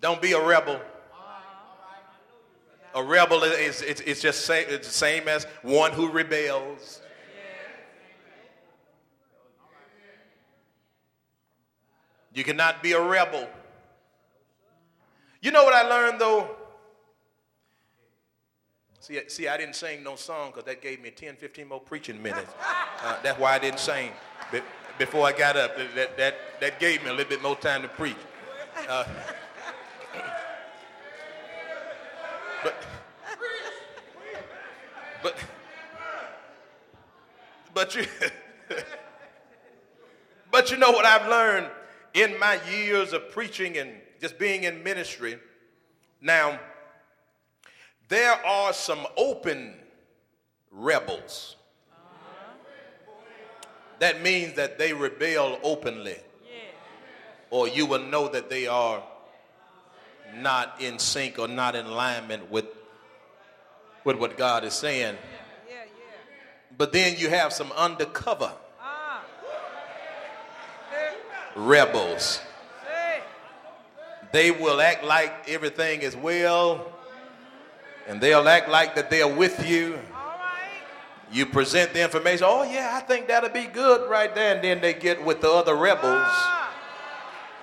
[0.00, 0.80] Don't be a rebel.
[2.92, 7.02] A rebel is it's, it's just it's the same as one who rebels.
[12.32, 13.48] You cannot be a rebel.
[15.40, 16.56] You know what I learned though?
[19.04, 22.22] See, see, I didn't sing no song because that gave me 10, 15 more preaching
[22.22, 22.52] minutes.
[23.02, 24.12] Uh, that's why I didn't sing
[24.50, 24.62] Be-
[24.98, 25.76] before I got up.
[25.76, 28.16] That, that, that gave me a little bit more time to preach.
[28.88, 29.04] Uh,
[32.62, 32.74] but,
[35.22, 35.36] but,
[37.74, 38.06] but you,
[40.50, 41.66] but you know what I've learned
[42.14, 45.38] in my years of preaching and just being in ministry.
[46.22, 46.58] Now,
[48.08, 49.74] there are some open
[50.70, 51.56] rebels.
[54.00, 56.16] That means that they rebel openly.
[57.50, 59.02] Or you will know that they are
[60.36, 62.66] not in sync or not in alignment with,
[64.02, 65.16] with what God is saying.
[66.76, 69.22] But then you have some undercover ah.
[71.54, 72.40] rebels.
[74.32, 76.92] They will act like everything is well
[78.06, 79.98] And they'll act like that they're with you.
[81.32, 82.46] You present the information.
[82.48, 84.54] Oh, yeah, I think that'll be good right there.
[84.54, 86.72] And then they get with the other rebels Ah,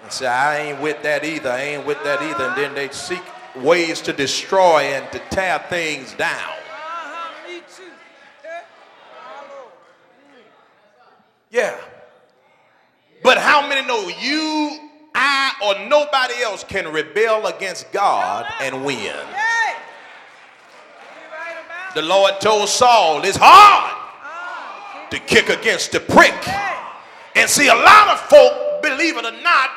[0.03, 1.49] and say, I ain't with that either.
[1.49, 2.49] I ain't with that either.
[2.49, 3.21] And then they seek
[3.55, 6.31] ways to destroy and to tear things down.
[6.33, 7.83] uh-huh, me too.
[8.43, 9.71] My Lord.
[11.49, 11.77] Yeah.
[13.23, 18.97] But how many know you, I, or nobody else can rebel against God and win?
[18.97, 19.13] Yay.
[19.13, 19.21] You
[21.31, 23.97] right about The Lord told Saul, it's hard
[25.11, 26.33] to kick against the prick.
[27.35, 29.69] And see, a lot of folk, believe it or not,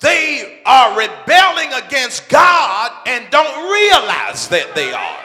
[0.00, 5.18] they are rebelling against God and don't realize that they are.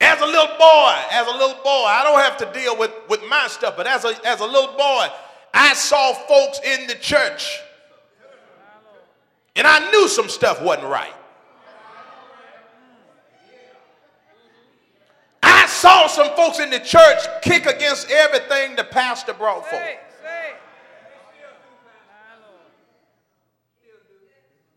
[0.00, 3.20] As a little boy, as a little boy, I don't have to deal with, with
[3.28, 5.06] my stuff, but as a, as a little boy,
[5.54, 7.60] I saw folks in the church
[9.56, 11.14] and I knew some stuff wasn't right.
[15.42, 19.82] I saw some folks in the church kick against everything the pastor brought forth.
[19.82, 19.98] Say.
[20.22, 20.54] Say.
[21.76, 22.70] My Lord.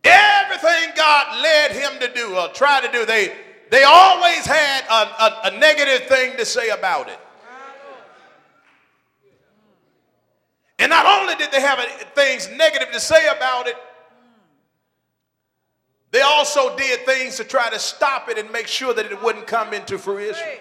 [0.03, 3.33] Everything God led him to do or try to do, they,
[3.71, 7.19] they always had a, a, a negative thing to say about it.
[10.79, 11.79] And not only did they have
[12.15, 13.75] things negative to say about it,
[16.11, 19.45] they also did things to try to stop it and make sure that it wouldn't
[19.45, 20.35] come into fruition.
[20.35, 20.59] Say.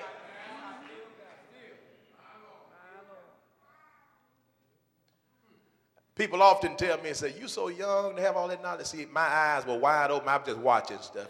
[6.19, 8.87] People often tell me and say, You so young to have all that knowledge.
[8.87, 10.29] See, my eyes were wide open.
[10.29, 11.29] I'm just watching stuff.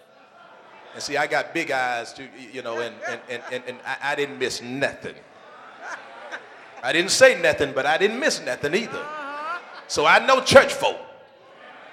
[0.94, 4.12] And see, I got big eyes too, you know, and, and, and, and, and I,
[4.12, 5.14] I didn't miss nothing.
[6.82, 9.04] I didn't say nothing, but I didn't miss nothing either.
[9.88, 10.96] So I know church folk.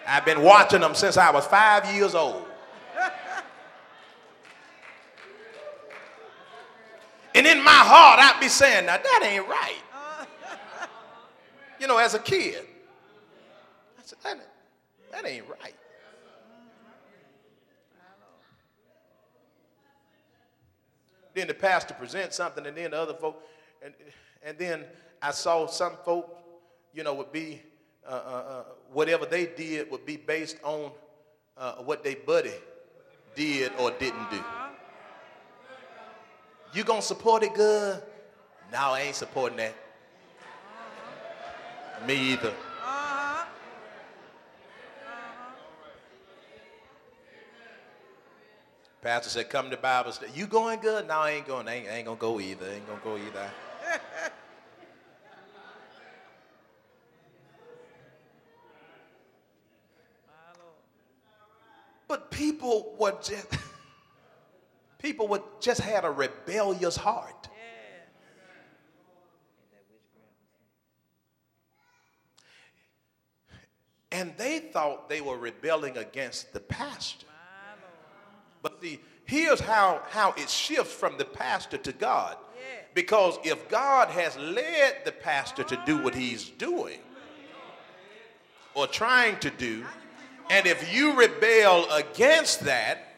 [0.07, 2.45] I've been watching them since I was five years old.
[7.33, 10.87] And in my heart, I'd be saying, now that ain't right.
[11.81, 12.65] You know, as a kid.
[14.25, 14.39] That,
[15.11, 15.75] that ain't right.
[21.35, 23.43] Then the pastor presents something, and then the other folk,
[23.83, 23.93] and,
[24.41, 24.85] and then
[25.21, 26.43] I saw some folk,
[26.93, 27.61] you know, would be,
[28.07, 30.91] uh, uh, uh, whatever they did would be based on
[31.57, 32.53] uh, what they buddy
[33.35, 34.43] did or didn't do.
[36.73, 38.01] You gonna support it good?
[38.71, 39.75] No, I ain't supporting that.
[42.07, 42.53] Me either.
[49.05, 50.31] Pastor said, come to Bible study.
[50.33, 51.07] You going good?
[51.07, 51.67] No, I ain't going.
[51.67, 52.65] I ain't, I ain't gonna go either.
[52.65, 53.51] I ain't gonna go either.
[62.07, 63.47] But people were just
[64.99, 67.49] people were just had a rebellious heart.
[67.51, 67.59] Yeah.
[69.59, 70.33] Ain't that witchcraft?
[74.11, 77.24] And they thought they were rebelling against the pastor.
[78.65, 82.35] But see, here's how, how it shifts from the pastor to God.
[82.55, 82.81] Yeah.
[82.95, 86.97] Because if God has led the pastor to do what he's doing
[88.73, 89.85] or trying to do,
[90.49, 93.13] and if you rebel against that,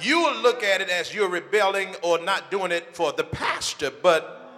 [0.00, 3.90] you will look at it as you're rebelling or not doing it for the pastor.
[3.90, 4.48] But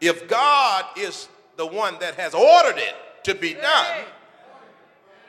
[0.00, 2.94] if God is the one that has ordered it
[3.24, 4.04] to be done,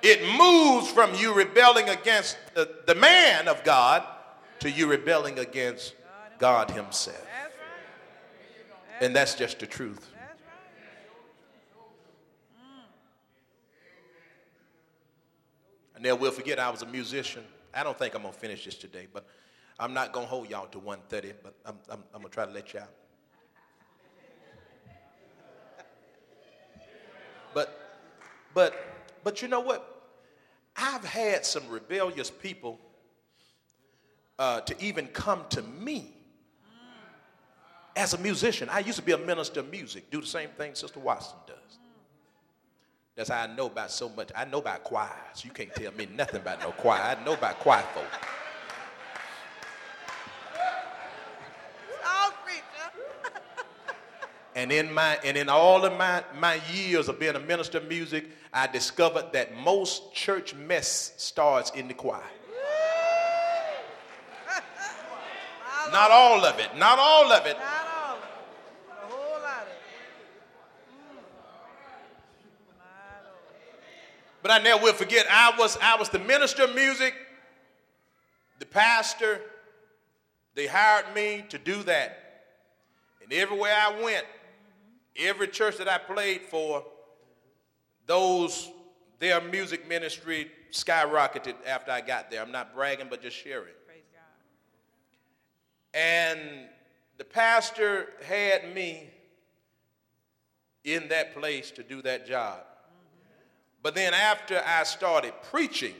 [0.03, 4.03] it moves from you rebelling against the, the man of God
[4.59, 5.95] to you rebelling against
[6.39, 7.25] God Himself.
[8.99, 10.09] And that's just the truth.
[16.07, 17.43] Then we'll forget I was a musician.
[17.73, 19.27] I don't think I'm gonna finish this today, but
[19.77, 21.33] I'm not gonna hold y'all to 1:30.
[21.43, 22.93] But I'm, I'm, I'm gonna try to let you out.
[27.53, 27.99] But,
[28.53, 28.73] but,
[29.23, 30.11] but you know what?
[30.77, 32.79] I've had some rebellious people
[34.39, 36.13] uh, to even come to me
[37.95, 38.69] as a musician.
[38.69, 41.57] I used to be a minister of music, do the same thing Sister Watson does.
[43.15, 44.29] That's how I know about so much.
[44.35, 45.43] I know about choirs.
[45.43, 47.01] You can't tell me nothing about no choir.
[47.01, 48.05] I know about choir folk.
[54.55, 57.87] And in my and in all of my, my years of being a minister of
[57.87, 62.23] music, I discovered that most church mess starts in the choir.
[65.91, 66.75] Not all of it.
[66.77, 67.57] Not all of it.
[67.57, 68.29] Not all of it.
[68.89, 69.79] A whole lot of it.
[70.91, 71.23] Mm.
[74.41, 77.13] But I never will forget, I was, I was the minister of music,
[78.59, 79.41] the pastor.
[80.55, 82.23] They hired me to do that.
[83.23, 84.25] And everywhere I went,
[85.17, 86.83] every church that I played for,
[88.05, 88.69] those,
[89.19, 92.41] their music ministry skyrocketed after I got there.
[92.41, 93.73] I'm not bragging, but just sharing.
[95.97, 96.39] And
[97.17, 99.09] the pastor had me
[100.83, 102.59] in that place to do that job.
[103.81, 105.95] But then after I started preaching,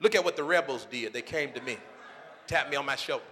[0.00, 1.12] look at what the rebels did.
[1.12, 1.76] They came to me,
[2.48, 3.22] tapped me on my shoulder.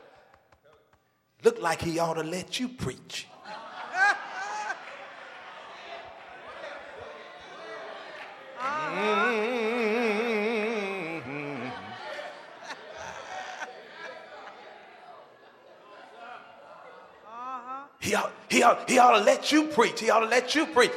[1.42, 3.26] Look like he ought to let you preach.
[8.60, 9.68] Uh-huh.
[18.12, 19.98] He ought, he, ought, he ought to let you preach.
[19.98, 20.92] He ought to let you preach.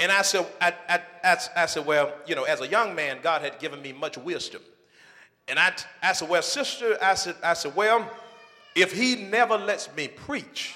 [0.00, 3.18] And I said, I, I, I, I said, well, you know, as a young man,
[3.22, 4.62] God had given me much wisdom.
[5.46, 8.10] And I, I said, well, sister, I said, I said, well,
[8.74, 10.74] if he never lets me preach,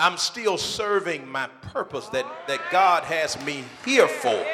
[0.00, 4.44] I'm still serving my purpose that, that God has me here for.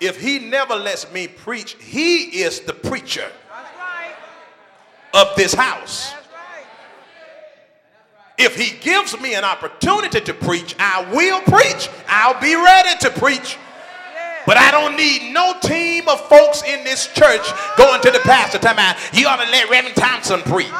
[0.00, 3.30] If he never lets me preach, he is the preacher.
[5.14, 6.12] Of this house.
[8.36, 11.88] If he gives me an opportunity to preach, I will preach.
[12.08, 13.56] I'll be ready to preach.
[14.44, 17.46] But I don't need no team of folks in this church
[17.78, 20.72] going to the pastor talking about, you ought to let Reverend Thompson preach.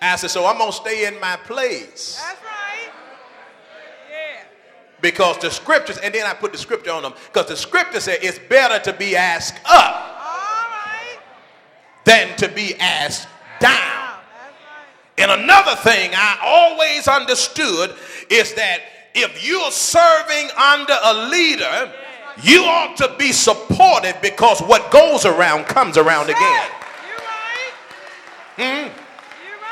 [0.00, 2.57] I said, so I'm going to stay in my place That's right.
[4.98, 5.10] Yeah.
[5.10, 8.18] because the scriptures, and then I put the scripture on them, because the scripture said
[8.22, 11.18] it's better to be asked up right.
[12.04, 13.28] than to be asked
[13.60, 13.70] down.
[13.72, 14.18] Right.
[15.18, 17.94] And another thing I always understood
[18.30, 18.80] is that
[19.14, 21.92] if you're serving under a leader,
[22.42, 26.70] you ought to be supported because what goes around comes around again.
[28.56, 28.90] Right.
[28.90, 28.92] Hmm?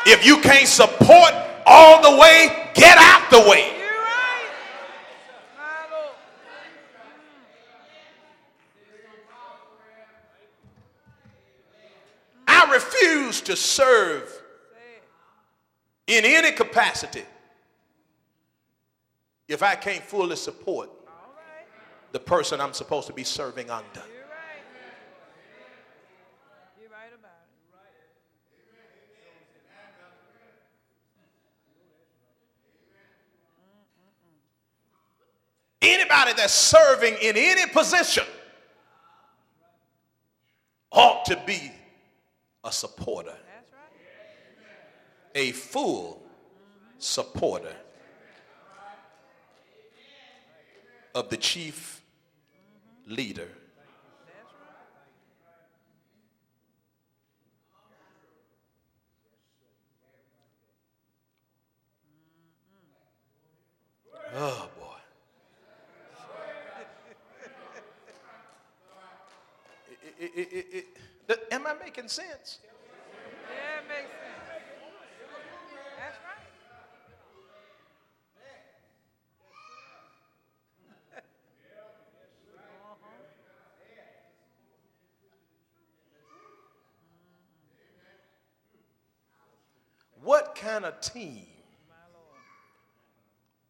[0.08, 1.32] If you can't support
[1.64, 3.72] all the way, get out the way.
[3.76, 4.48] You right.
[5.56, 6.14] My Lord.
[12.56, 14.32] I refuse to serve
[16.06, 17.24] in any capacity
[19.46, 20.88] if I can't fully support
[22.12, 24.02] the person I'm supposed to be serving under.
[35.82, 38.24] Anybody that's serving in any position
[40.90, 41.70] ought to be
[42.66, 43.64] a supporter, right.
[45.36, 46.20] a full
[46.98, 47.74] supporter
[51.14, 52.02] of the chief
[53.06, 53.48] leader.
[64.34, 64.86] Oh boy.
[70.18, 70.86] It- it- it-
[71.50, 72.58] am I making sense?
[72.62, 74.62] Yeah, it makes sense.
[75.98, 76.46] That's right.
[81.14, 81.20] Uh-huh.
[90.22, 91.46] What kind of team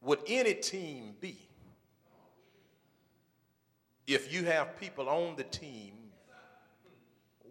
[0.03, 1.37] would any team be
[4.07, 5.96] if you have people on the team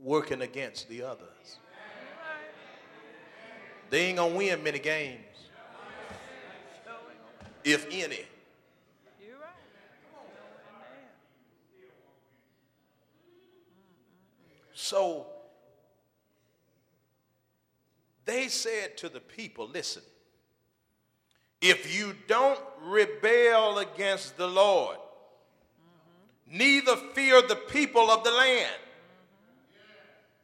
[0.05, 1.57] working against the others?
[3.89, 5.19] They ain't gonna win many games,
[7.63, 8.25] if any.
[14.73, 15.25] So
[18.25, 20.03] they said to the people, listen,
[21.61, 24.97] if you don't rebel against the Lord,
[26.47, 28.75] neither fear the people of the land,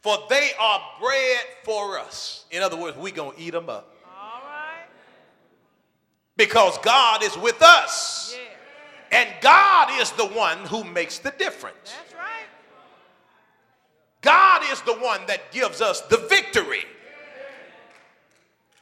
[0.01, 2.45] for they are bread for us.
[2.51, 3.95] In other words, we're going to eat them up.
[4.05, 4.87] All right.
[6.35, 8.35] Because God is with us.
[8.35, 9.19] Yeah.
[9.19, 11.93] And God is the one who makes the difference.
[11.97, 12.47] That's right.
[14.21, 16.83] God is the one that gives us the victory.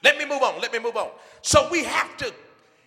[0.04, 0.62] Let me move on.
[0.62, 1.10] Let me move on.
[1.42, 2.34] So we have to,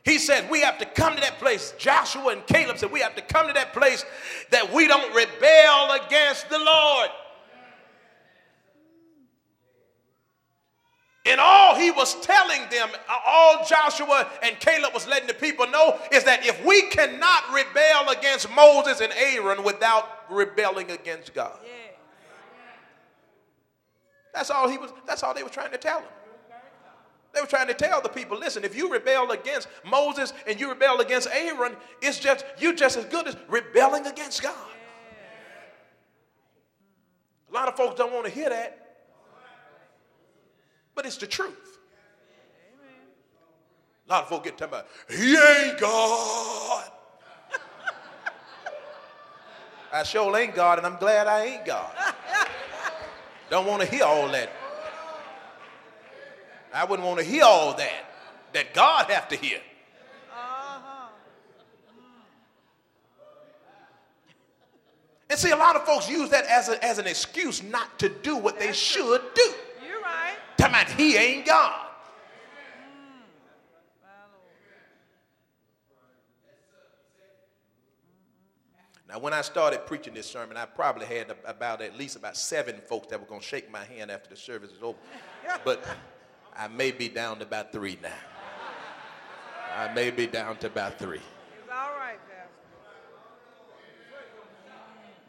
[0.04, 1.74] he said, we have to come to that place.
[1.76, 4.04] Joshua and Caleb said, we have to come to that place
[4.50, 7.10] that we don't rebel against the Lord.
[11.24, 15.68] And all he was telling them, uh, all Joshua and Caleb was letting the people
[15.68, 21.58] know, is that if we cannot rebel against Moses and Aaron without rebelling against God.
[21.62, 21.70] Yeah.
[24.34, 26.08] That's all he was, that's all they were trying to tell them.
[27.34, 30.68] They were trying to tell the people, listen, if you rebel against Moses and you
[30.68, 34.54] rebel against Aaron, it's just you're just as good as rebelling against God.
[37.50, 38.81] A lot of folks don't want to hear that.
[40.94, 41.78] But it's the truth.
[44.08, 46.90] A lot of folks get talking about, he ain't God.
[49.92, 51.94] I sure ain't God, and I'm glad I ain't God.
[53.48, 54.50] Don't want to hear all that.
[56.74, 58.12] I wouldn't want to hear all that
[58.52, 59.58] that God have to hear.
[60.30, 61.08] Uh-huh.
[65.30, 68.08] And see, a lot of folks use that as, a, as an excuse not to
[68.08, 69.52] do what they should do.
[70.72, 71.86] About he ain't God.
[79.06, 82.76] Now, when I started preaching this sermon, I probably had about at least about seven
[82.88, 84.96] folks that were going to shake my hand after the service is over.
[85.62, 85.84] But
[86.56, 88.08] I may be down to about three now.
[89.76, 91.18] I may be down to about three.
[91.18, 92.50] It's all right, Pastor.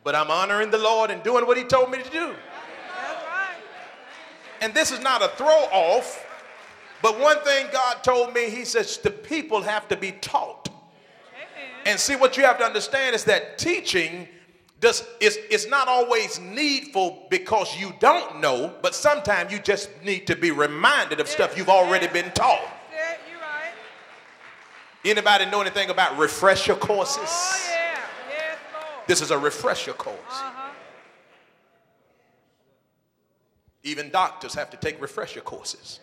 [0.05, 2.33] But I'm honoring the Lord and doing what He told me to do.
[4.63, 6.25] And this is not a throw off,
[7.01, 10.69] but one thing God told me, He says, the people have to be taught.
[10.69, 11.69] Amen.
[11.85, 14.25] And see, what you have to understand is that teaching
[14.79, 20.25] does, is, is not always needful because you don't know, but sometimes you just need
[20.27, 22.61] to be reminded of stuff you've already been taught.
[22.93, 23.73] Yeah, you're right.
[25.03, 27.19] Anybody know anything about refresher courses?
[27.25, 27.99] Oh, yeah.
[28.29, 29.07] Yes, Lord.
[29.07, 30.17] This is a refresher course.
[30.29, 30.62] Uh-huh.
[33.83, 35.99] Even doctors have to take refresher courses.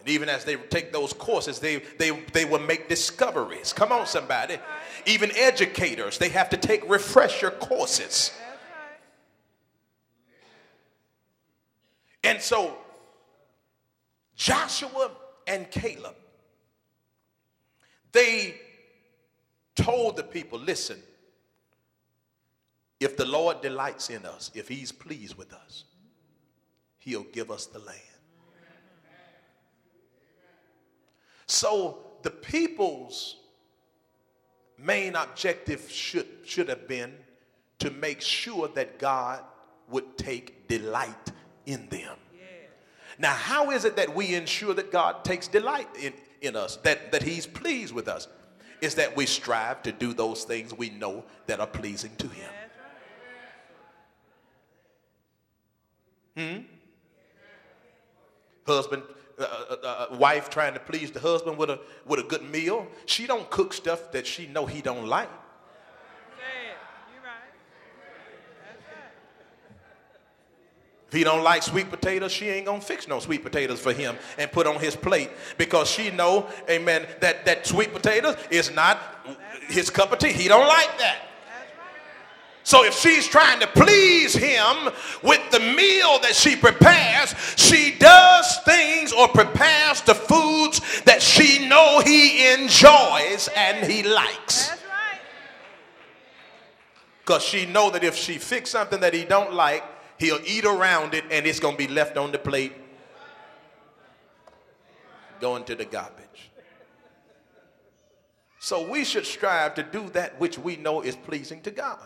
[0.00, 3.72] And even as they take those courses, they, they, they will make discoveries.
[3.72, 4.58] Come on, somebody.
[5.06, 8.32] Even educators, they have to take refresher courses.
[12.24, 12.76] And so,
[14.34, 15.12] Joshua
[15.46, 16.16] and Caleb,
[18.10, 18.56] they
[19.76, 21.00] told the people, listen,
[22.98, 25.84] if the Lord delights in us, if he's pleased with us,
[27.04, 27.98] he'll give us the land.
[31.46, 33.36] So the people's
[34.78, 37.14] main objective should, should have been
[37.80, 39.40] to make sure that God
[39.88, 41.32] would take delight
[41.66, 42.16] in them.
[43.18, 47.12] Now, how is it that we ensure that God takes delight in, in us, that,
[47.12, 48.28] that He's pleased with us?
[48.80, 52.50] Is that we strive to do those things we know that are pleasing to Him.
[56.36, 56.71] Hmm?
[58.66, 59.02] Husband,
[59.38, 62.86] uh, uh, uh, wife trying to please the husband with a, with a good meal.
[63.06, 65.28] She don't cook stuff that she know he don't like.
[71.12, 74.16] If he don't like sweet potatoes, she ain't gonna fix no sweet potatoes for him
[74.38, 78.98] and put on his plate because she know, amen, that, that sweet potatoes is not
[79.68, 80.32] his cup of tea.
[80.32, 81.31] He don't like that.
[82.64, 84.92] So if she's trying to please him
[85.22, 91.66] with the meal that she prepares, she does things or prepares the foods that she
[91.66, 94.68] know he enjoys and he likes.
[94.68, 95.20] That's right.
[97.20, 99.82] Because she know that if she fix something that he don't like,
[100.18, 102.74] he'll eat around it and it's going to be left on the plate
[105.40, 106.22] going to the garbage.
[108.60, 111.98] So we should strive to do that which we know is pleasing to God.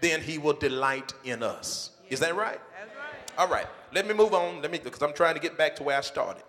[0.00, 1.90] Then he will delight in us.
[2.08, 2.60] Is that right?
[2.78, 3.38] That's right.
[3.38, 3.66] All right.
[3.92, 4.62] Let me move on.
[4.62, 6.42] Let me because I'm trying to get back to where I started.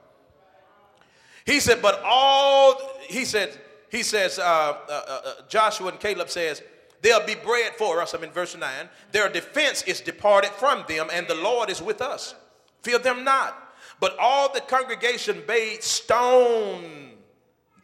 [1.46, 3.58] He said, but all he said,
[3.90, 6.62] he says, uh, uh, uh, Joshua and Caleb says,
[7.02, 8.14] there'll be bread for us.
[8.14, 8.70] I'm in verse 9.
[9.14, 12.36] Their defense is departed from them, and the Lord is with us.
[12.82, 13.76] Fear them not.
[14.02, 17.12] But all the congregation bade stone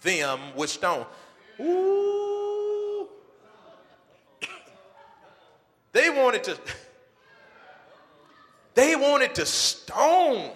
[0.02, 1.06] them with stone.
[1.62, 2.23] Ooh.
[5.94, 6.58] They wanted to,
[8.74, 10.52] they wanted to stone.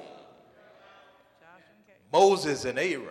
[2.12, 3.08] Moses and Aaron.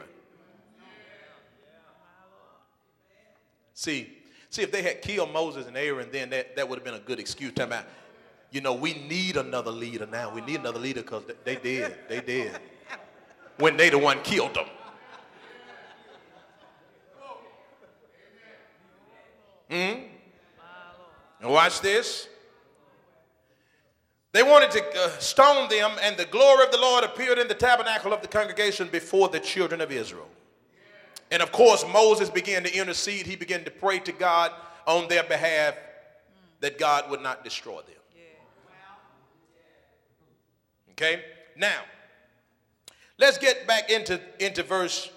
[3.75, 4.11] See,
[4.51, 6.99] see, if they had killed Moses and Aaron, then that, that would have been a
[6.99, 7.53] good excuse.
[7.53, 7.85] Talking about,
[8.51, 10.35] you know, we need another leader now.
[10.35, 11.95] We need another leader because they, did.
[12.09, 12.59] They did.
[13.59, 14.67] When they the one killed them.
[19.71, 20.16] Hmm?
[21.41, 22.29] And watch this.
[24.33, 27.55] They wanted to uh, stone them, and the glory of the Lord appeared in the
[27.55, 30.29] tabernacle of the congregation before the children of Israel.
[31.31, 33.27] And of course, Moses began to intercede.
[33.27, 34.53] He began to pray to God
[34.87, 35.75] on their behalf
[36.61, 37.97] that God would not destroy them.
[40.93, 41.23] Okay?
[41.57, 41.81] Now,
[43.19, 45.11] let's get back into, into verse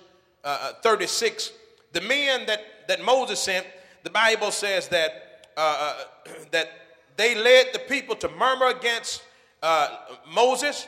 [0.44, 1.52] uh, uh 36.
[1.94, 3.66] The men that, that Moses sent,
[4.04, 5.29] the Bible says that,
[5.60, 5.94] uh,
[6.28, 6.72] uh that
[7.18, 9.24] they led the people to murmur against
[9.62, 9.90] uh,
[10.34, 10.88] Moses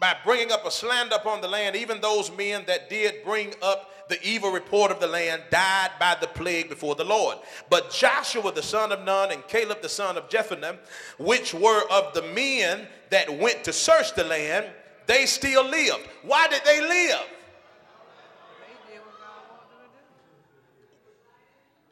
[0.00, 1.76] by bringing up a slander upon the land.
[1.76, 6.16] Even those men that did bring up the evil report of the land died by
[6.20, 7.36] the plague before the Lord.
[7.68, 10.78] But Joshua the son of Nun and Caleb the son of Jephunneh,
[11.18, 14.66] which were of the men that went to search the land,
[15.06, 16.08] they still lived.
[16.22, 17.26] Why did they live?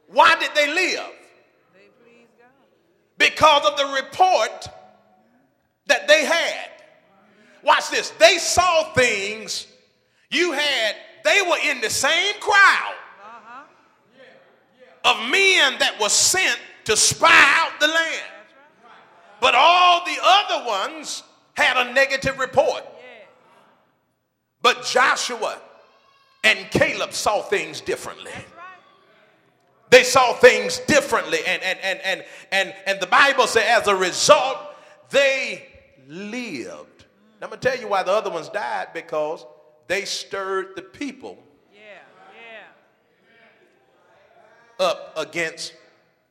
[0.07, 1.11] Why did they live?
[3.17, 4.69] Because of the report
[5.87, 6.69] that they had.
[7.63, 8.11] Watch this.
[8.11, 9.67] They saw things
[10.29, 12.93] you had they were in the same crowd
[15.03, 18.23] of men that were sent to spy out the land.
[19.41, 22.83] But all the other ones had a negative report.
[24.61, 25.59] But Joshua
[26.43, 28.31] and Caleb saw things differently.
[29.89, 31.39] They saw things differently.
[31.47, 34.57] And, and, and, and, and, and the Bible says, as a result,
[35.09, 35.67] they
[36.07, 37.05] lived.
[37.39, 39.45] Now, I'm going to tell you why the other ones died because
[39.87, 41.37] they stirred the people
[41.73, 41.79] yeah,
[44.79, 44.85] yeah.
[44.85, 45.73] up against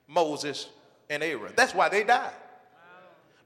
[0.07, 0.69] Moses
[1.09, 1.53] and Aaron.
[1.57, 2.35] That's why they died.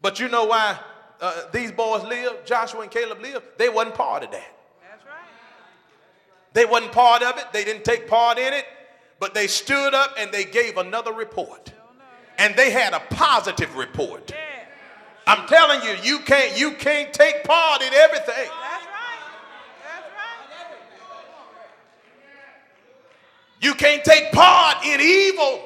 [0.03, 0.79] But you know why
[1.21, 3.45] uh, these boys lived, Joshua and Caleb lived?
[3.59, 4.57] They wasn't part of that.
[4.91, 5.15] That's right.
[6.55, 7.53] They wasn't part of it.
[7.53, 8.65] They didn't take part in it.
[9.21, 11.73] But they stood up and they gave another report.
[12.39, 14.33] And they had a positive report.
[15.27, 18.51] I'm telling you, you can't you can't take part in everything.
[23.61, 25.61] You can't take part in evil.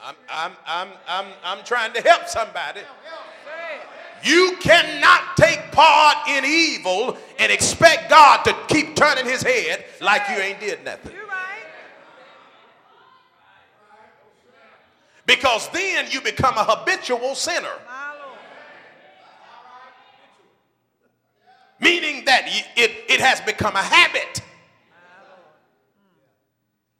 [0.00, 2.80] I'm, I'm, I'm, I'm, I'm trying to help somebody.
[4.24, 10.22] You cannot take part in evil and expect God to keep turning his head like
[10.28, 11.12] you ain't did nothing.
[15.26, 17.76] Because then you become a habitual sinner.
[21.80, 22.42] meaning that
[22.76, 24.42] it, it has become a habit.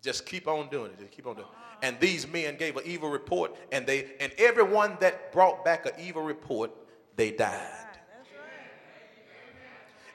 [0.03, 0.99] Just keep on doing it.
[0.99, 1.87] Just keep on doing it.
[1.87, 5.93] And these men gave an evil report, and they and everyone that brought back an
[6.01, 6.71] evil report,
[7.19, 7.75] they died.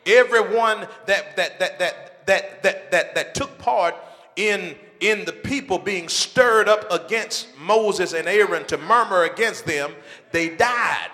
[0.06, 3.94] Everyone that that that that that that that, that took part
[4.36, 9.94] in in the people being stirred up against Moses and Aaron to murmur against them,
[10.32, 11.10] they died.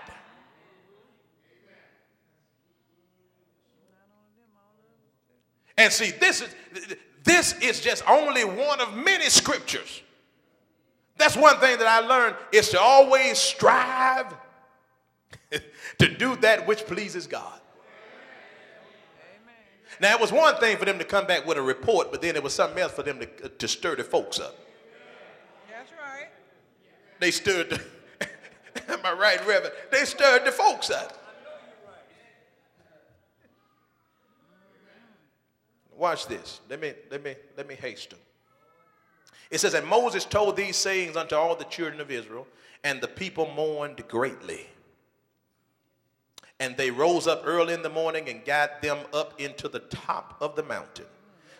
[5.76, 6.56] And see, this is
[7.24, 10.02] this is just only one of many scriptures.
[11.18, 14.34] That's one thing that I learned is to always strive
[15.98, 17.60] to do that which pleases God.
[20.02, 22.36] Now, it was one thing for them to come back with a report, but then
[22.36, 24.56] it was something else for them to, to stir the folks up.
[25.70, 26.30] That's right.
[27.20, 27.82] They stirred, the,
[28.88, 29.74] am I right, Reverend?
[29.92, 31.20] They stirred the folks up.
[35.98, 36.62] Watch this.
[36.70, 38.18] Let me let me let me hasten.
[39.52, 42.48] It says, And Moses told these sayings unto all the children of Israel,
[42.86, 44.68] and the people mourned greatly.
[46.60, 50.36] And they rose up early in the morning and got them up into the top
[50.42, 51.06] of the mountain,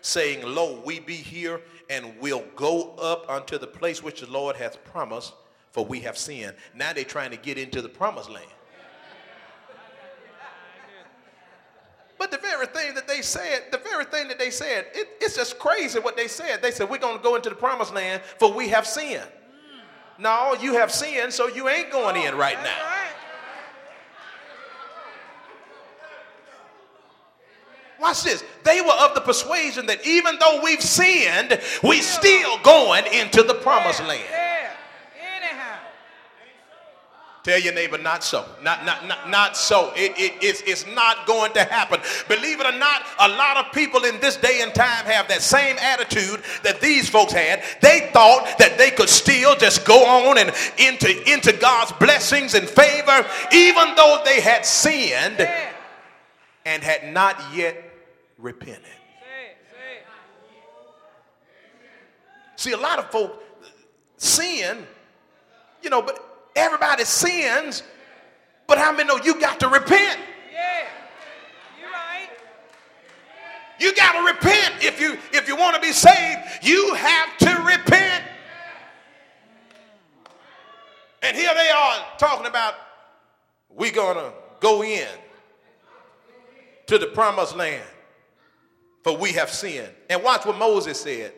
[0.02, 4.56] saying, Lo, we be here, and we'll go up unto the place which the Lord
[4.56, 5.34] hath promised,
[5.72, 6.56] for we have sinned.
[6.76, 8.46] Now they're trying to get into the promised land.
[12.20, 15.38] But the very thing that they said, the very thing that they said, it, it's
[15.38, 16.62] just crazy what they said.
[16.62, 19.26] They said, We're going to go into the promised land for we have sinned.
[20.18, 22.64] No, you have sinned, so you ain't going in right now.
[22.64, 23.00] Right.
[28.00, 28.44] Watch this.
[28.64, 33.56] They were of the persuasion that even though we've sinned, we still going into the
[33.56, 34.24] promised land.
[37.44, 38.46] Tell your neighbor, not so.
[38.62, 39.94] Not, not, not, not so.
[39.96, 42.02] It, it, it's, it's not going to happen.
[42.28, 45.42] Believe it or not, a lot of people in this day and time have that
[45.42, 47.64] same attitude that these folks had.
[47.82, 52.68] They thought that they could still just go on and into, into God's blessings and
[52.68, 55.40] favor, even though they had sinned
[56.66, 57.89] and had not yet
[58.40, 58.84] repented.
[62.56, 63.42] See, a lot of folk
[64.18, 64.86] sin,
[65.82, 66.30] you know, but
[66.60, 67.84] Everybody sins,
[68.68, 70.20] but how many know you got to repent?
[70.52, 70.88] Yeah.
[71.80, 72.30] You're right.
[73.80, 76.40] You got to repent if you if you want to be saved.
[76.62, 78.24] You have to repent.
[81.22, 82.74] And here they are talking about
[83.70, 85.08] we're gonna go in
[86.88, 87.86] to the promised land,
[89.04, 89.90] for we have sinned.
[90.10, 91.34] And watch what Moses said.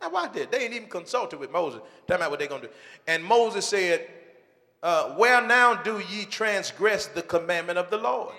[0.00, 0.46] Now watch this.
[0.50, 1.80] They ain't even consulted with Moses.
[2.06, 2.68] Tell me what they're gonna do.
[3.06, 4.08] And Moses said,
[4.82, 8.34] uh, "Where now do ye transgress the commandment of the Lord?"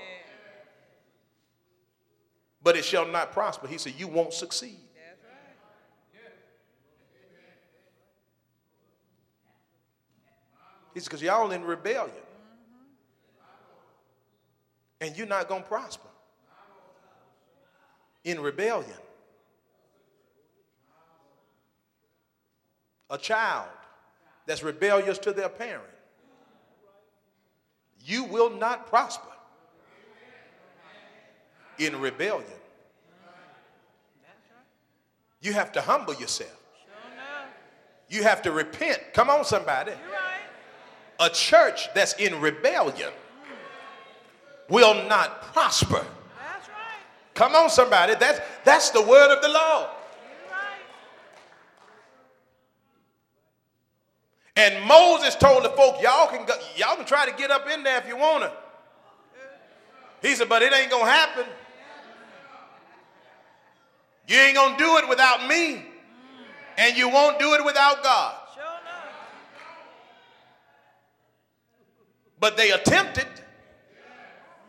[2.61, 3.67] but it shall not prosper.
[3.67, 4.79] He said, You won't succeed.
[10.93, 12.15] He said, Because y'all in rebellion.
[15.01, 16.09] And you're not going to prosper.
[18.23, 18.97] In rebellion.
[23.09, 23.69] A child
[24.45, 25.83] that's rebellious to their parent,
[28.05, 29.29] you will not prosper
[31.79, 32.45] in rebellion.
[35.41, 36.55] You have to humble yourself.
[38.09, 38.99] You have to repent.
[39.13, 39.93] Come on, somebody.
[41.19, 43.11] A church that's in rebellion
[44.67, 46.05] will not prosper.
[47.39, 48.15] Come on, somebody.
[48.15, 49.87] That's, that's the word of the Lord.
[54.57, 57.81] And Moses told the folk, y'all can go, y'all can try to get up in
[57.81, 58.51] there if you want to.
[60.21, 61.45] He said, but it ain't gonna happen.
[64.27, 65.85] You ain't gonna do it without me,
[66.77, 68.35] and you won't do it without God.
[68.53, 68.63] Sure.
[72.37, 73.27] But they attempted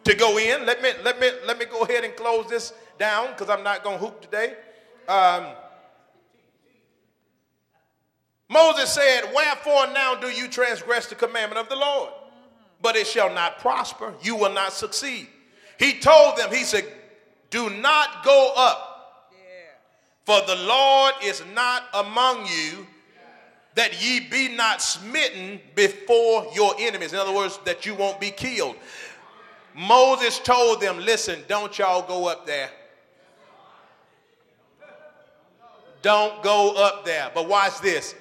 [0.05, 0.66] to go in.
[0.66, 3.82] Let me let me let me go ahead and close this down because I'm not
[3.82, 4.55] gonna hoop today.
[5.09, 5.46] Um,
[8.51, 12.11] Moses said, Wherefore now do you transgress the commandment of the Lord?
[12.82, 14.12] But it shall not prosper.
[14.22, 15.28] You will not succeed.
[15.78, 16.84] He told them, He said,
[17.51, 19.30] Do not go up,
[20.24, 22.86] for the Lord is not among you,
[23.76, 27.12] that ye be not smitten before your enemies.
[27.12, 28.74] In other words, that you won't be killed.
[29.75, 32.71] Moses told them, Listen, don't y'all go up there.
[36.03, 37.31] Don't go up there.
[37.35, 38.14] But watch this.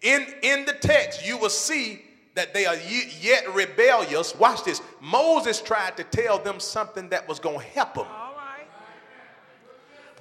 [0.00, 2.02] In, in the text, you will see
[2.34, 2.76] that they are
[3.20, 4.34] yet rebellious.
[4.34, 4.80] Watch this.
[5.00, 8.06] Moses tried to tell them something that was going to help them.
[8.06, 8.66] Right.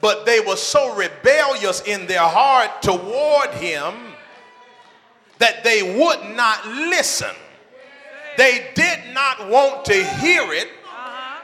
[0.01, 3.93] But they were so rebellious in their heart toward him
[5.39, 7.35] that they would not listen.
[8.37, 10.67] They did not want to hear it.
[10.85, 11.41] Uh-huh.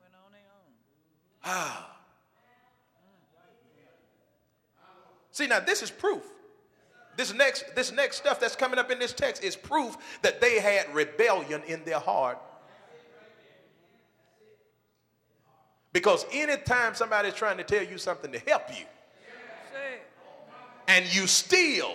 [0.00, 0.32] Went on
[1.44, 1.82] and on.
[5.32, 6.22] See, now this is proof.
[7.16, 10.60] This next, this next stuff that's coming up in this text is proof that they
[10.60, 12.38] had rebellion in their heart.
[15.92, 18.86] Because anytime somebody's trying to tell you something to help you,
[20.88, 21.94] and you still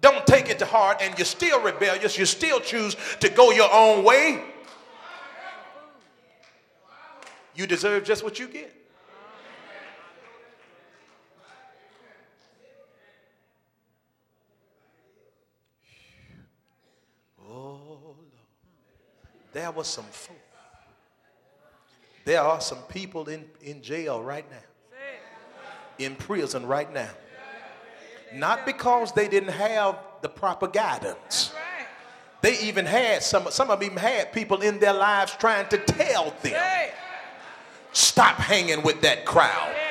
[0.00, 3.72] don't take it to heart, and you're still rebellious, you still choose to go your
[3.72, 4.42] own way,
[7.54, 8.72] you deserve just what you get.
[17.48, 18.16] Oh, Lord.
[19.52, 20.36] There was some folk.
[22.26, 24.56] There are some people in, in jail right now,
[25.98, 27.08] in prison right now.
[28.32, 31.52] Not because they didn't have the proper guidance.
[31.54, 31.86] Right.
[32.42, 35.78] They even had some, some of them even had people in their lives trying to
[35.78, 36.90] tell them,
[37.92, 39.72] stop hanging with that crowd.
[39.74, 39.82] Yeah.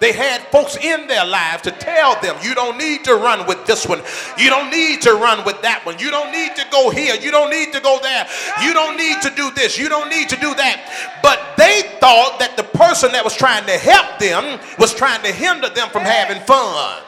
[0.00, 3.66] They had folks in their lives to tell them, you don't need to run with
[3.66, 4.00] this one.
[4.38, 5.98] You don't need to run with that one.
[5.98, 7.16] You don't need to go here.
[7.16, 8.28] You don't need to go there.
[8.62, 9.76] You don't need to do this.
[9.76, 11.18] You don't need to do that.
[11.20, 15.32] But they thought that the person that was trying to help them was trying to
[15.32, 17.02] hinder them from having fun.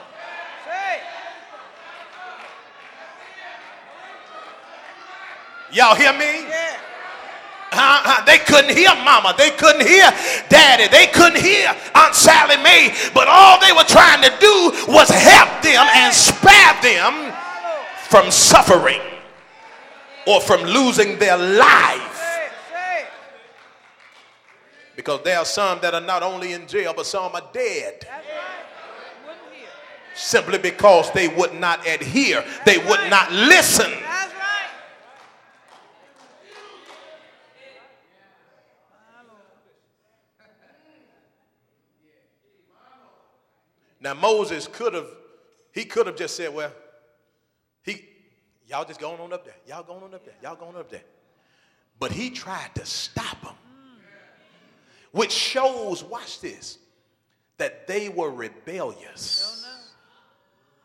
[0.66, 1.03] Say it.
[5.73, 6.49] Y'all hear me?
[6.49, 6.77] Yeah.
[7.73, 8.25] Uh-uh.
[8.25, 9.35] They couldn't hear mama.
[9.39, 10.11] They couldn't hear
[10.49, 10.89] daddy.
[10.89, 12.93] They couldn't hear Aunt Sally Mae.
[13.14, 17.33] But all they were trying to do was help them and spare them
[18.09, 19.01] from suffering
[20.27, 22.16] or from losing their life.
[22.16, 22.53] Say it.
[22.73, 23.09] Say it.
[24.97, 28.11] Because there are some that are not only in jail, but some are dead That's
[28.11, 29.27] right.
[29.27, 29.68] Wouldn't hear.
[30.16, 33.91] simply because they would not adhere, they would not listen.
[33.91, 34.71] That's right.
[44.01, 45.09] Now Moses could have,
[45.72, 46.72] he could have just said, well,
[47.82, 48.05] he,
[48.70, 49.57] Y'all just going on up there.
[49.66, 50.34] Y'all going on up there.
[50.40, 51.03] Y'all going up there.
[51.98, 53.55] But he tried to stop them,
[55.11, 56.78] which shows, watch this,
[57.59, 59.66] that they were rebellious.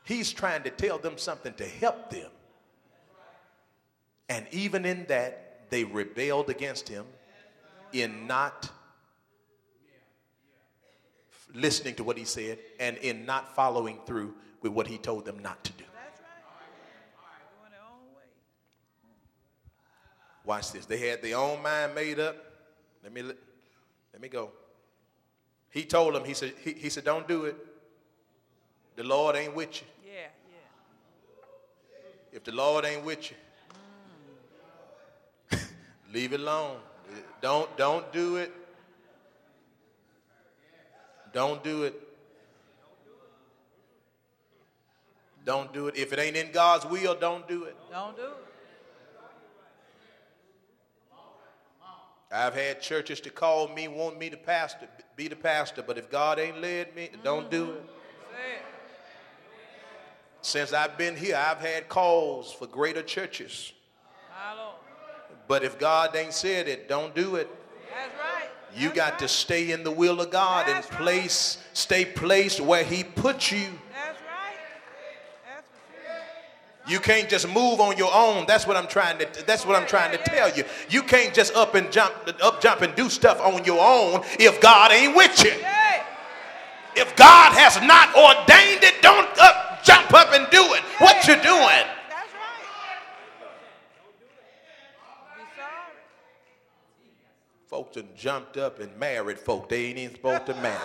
[0.04, 2.30] He's trying to tell them something to help them.
[4.30, 7.06] And even in that, they rebelled against him
[7.94, 8.72] in not
[11.56, 15.40] listening to what he said and in not following through with what he told them
[15.40, 15.84] not to do.
[15.94, 16.30] That's right.
[17.60, 18.24] Doing their own way.
[20.44, 20.86] Watch this.
[20.86, 22.36] They had their own mind made up.
[23.04, 24.50] Let me let, me go.
[25.70, 27.56] He told them, he said, he, he said, don't do it.
[28.96, 29.88] The Lord ain't with you.
[30.06, 30.58] Yeah, yeah.
[32.32, 33.38] If the Lord ain't with you,
[35.52, 35.68] mm.
[36.14, 36.78] leave it alone.
[37.42, 38.52] Don't don't do it.
[41.36, 42.02] Don't do it.
[45.44, 45.98] Don't do it.
[45.98, 47.76] If it ain't in God's will, don't do it.
[47.92, 48.30] Don't do it.
[52.32, 56.10] I've had churches to call me, want me to pastor, be the pastor, but if
[56.10, 57.70] God ain't led me, don't do it.
[57.70, 57.84] It.
[60.42, 63.74] Since I've been here, I've had calls for greater churches.
[65.48, 67.50] But if God ain't said it, don't do it.
[67.94, 68.25] That's right.
[68.76, 69.20] You That's got right.
[69.20, 70.92] to stay in the will of God and right.
[70.92, 73.68] place, stay placed where He put you.
[73.94, 74.58] That's right.
[75.46, 75.68] That's
[76.86, 76.94] sure.
[76.94, 78.46] You can't just move on your own.
[78.48, 79.46] That's what I'm trying to.
[79.46, 80.66] That's what I'm trying to tell you.
[80.90, 84.60] You can't just up and jump, up jump and do stuff on your own if
[84.60, 85.54] God ain't with you.
[86.98, 90.82] If God has not ordained it, don't up, jump up and do it.
[90.98, 91.44] What you doing?
[91.44, 93.04] That's right.
[95.36, 95.96] Be sorry.
[97.76, 100.80] Folks done jumped up and married folk they ain't even supposed to marry.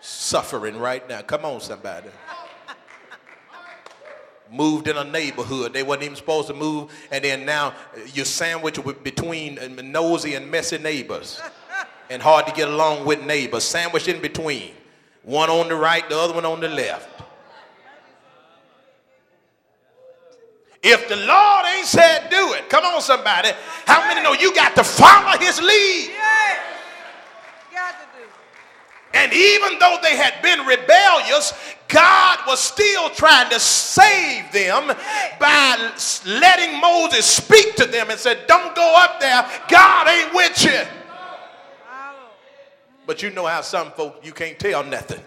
[0.00, 1.20] Suffering right now.
[1.22, 2.10] Come on, somebody.
[4.52, 7.74] Moved in a neighborhood they wasn't even supposed to move, and then now
[8.14, 9.58] you're sandwiched between
[9.90, 11.40] nosy and messy neighbors,
[12.08, 13.64] and hard to get along with neighbors.
[13.64, 14.74] Sandwiched in between,
[15.24, 17.08] one on the right, the other one on the left.
[20.82, 23.50] If the Lord ain't said do it, come on, somebody.
[23.86, 26.10] How many know you got to follow his lead?
[26.10, 26.58] Yeah.
[27.72, 28.28] Got to do.
[29.14, 31.52] And even though they had been rebellious,
[31.88, 34.88] God was still trying to save them
[35.40, 35.92] by
[36.26, 39.48] letting Moses speak to them and said, Don't go up there.
[39.68, 40.82] God ain't with you.
[43.06, 45.20] But you know how some folk you can't tell nothing.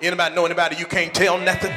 [0.00, 1.74] Anybody know anybody you can't tell nothing?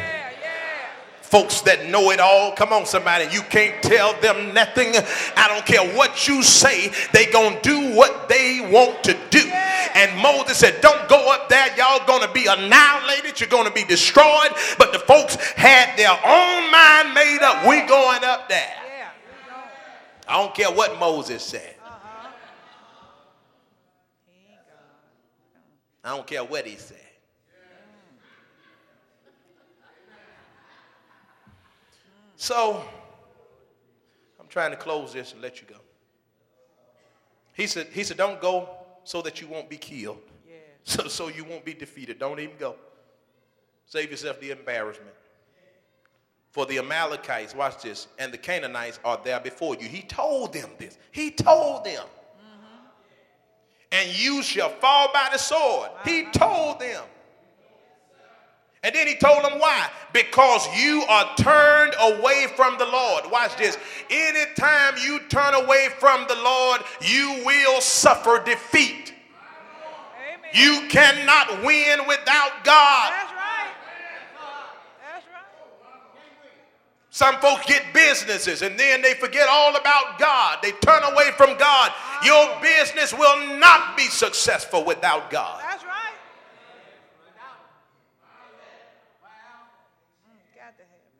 [1.33, 4.93] Folks that know it all, come on, somebody, you can't tell them nothing.
[5.35, 9.41] I don't care what you say, they gonna do what they want to do.
[9.95, 14.51] And Moses said, Don't go up there, y'all gonna be annihilated, you're gonna be destroyed.
[14.77, 17.67] But the folks had their own mind made up.
[17.67, 18.75] We going up there.
[19.49, 19.63] Going.
[20.27, 21.73] I don't care what Moses said.
[26.03, 27.02] I don't care what he said.
[32.43, 32.83] So,
[34.37, 35.77] I'm trying to close this and let you go.
[37.53, 38.67] He said, he said, don't go
[39.05, 40.19] so that you won't be killed.
[40.45, 40.55] Yeah.
[40.83, 42.19] So, so you won't be defeated.
[42.19, 42.75] Don't even go.
[43.85, 45.15] Save yourself the embarrassment.
[46.51, 49.87] For the Amalekites, watch this, and the Canaanites are there before you.
[49.87, 50.97] He told them this.
[51.11, 52.03] He told them.
[52.03, 52.87] Mm-hmm.
[53.93, 55.91] And you shall fall by the sword.
[56.03, 57.03] He told them.
[58.83, 59.89] And then he told them why?
[60.11, 63.31] Because you are turned away from the Lord.
[63.31, 63.77] Watch this.
[64.09, 69.13] Anytime you turn away from the Lord, you will suffer defeat.
[70.19, 70.49] Amen.
[70.53, 73.11] You cannot win without God.
[73.11, 73.71] That's right.
[75.13, 75.43] That's right.
[77.09, 80.59] Some folks get businesses and then they forget all about God.
[80.61, 81.91] They turn away from God.
[82.25, 85.61] Your business will not be successful without God.
[85.61, 85.93] That's right.
[90.25, 91.13] Mm, got to have it.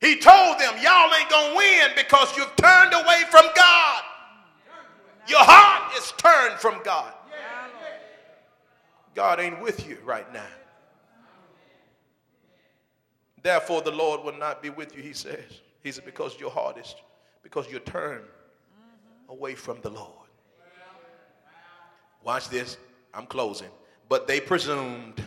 [0.00, 4.02] He told them, Y'all ain't gonna win because you've turned away from God.
[5.28, 7.12] Your heart is turned from God.
[9.14, 10.46] God ain't with you right now.
[13.42, 15.60] Therefore, the Lord will not be with you, he says.
[15.82, 16.94] He said, because your heart is,
[17.42, 18.24] because you're turned
[19.28, 20.28] away from the Lord.
[22.22, 22.76] Watch this.
[23.14, 23.70] I'm closing.
[24.08, 25.22] But they presumed.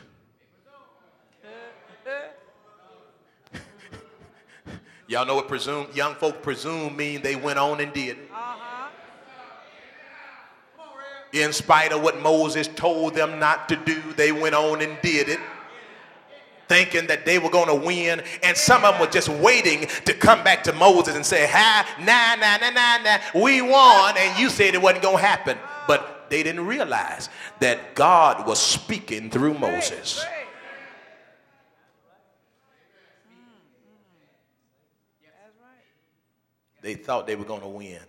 [5.13, 5.85] Y'all know what presume?
[5.93, 8.17] Young folk presume mean they went on and did.
[8.33, 8.89] Uh-huh.
[11.33, 15.29] In spite of what Moses told them not to do, they went on and did
[15.29, 15.39] it.
[16.67, 20.13] thinking that they were going to win, and some of them were just waiting to
[20.15, 24.39] come back to Moses and say, "Hi, nah, nah, nah, nah, nah, we won," and
[24.39, 27.29] you said it wasn't going to happen, but they didn't realize
[27.59, 30.23] that God was speaking through Moses.
[30.23, 30.42] Pray.
[30.42, 30.42] That's
[36.83, 38.01] They thought they were going to win.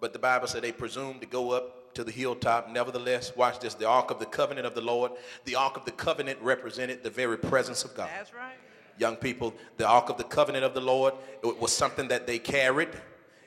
[0.00, 2.68] But the Bible said they presumed to go up to the hilltop.
[2.68, 5.12] Nevertheless, watch this the Ark of the Covenant of the Lord.
[5.44, 8.10] The Ark of the Covenant represented the very presence of God.
[8.12, 8.54] That's right.
[8.98, 12.38] Young people, the Ark of the Covenant of the Lord, it was something that they
[12.38, 12.90] carried.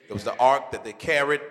[0.10, 1.41] It was the Ark that they carried.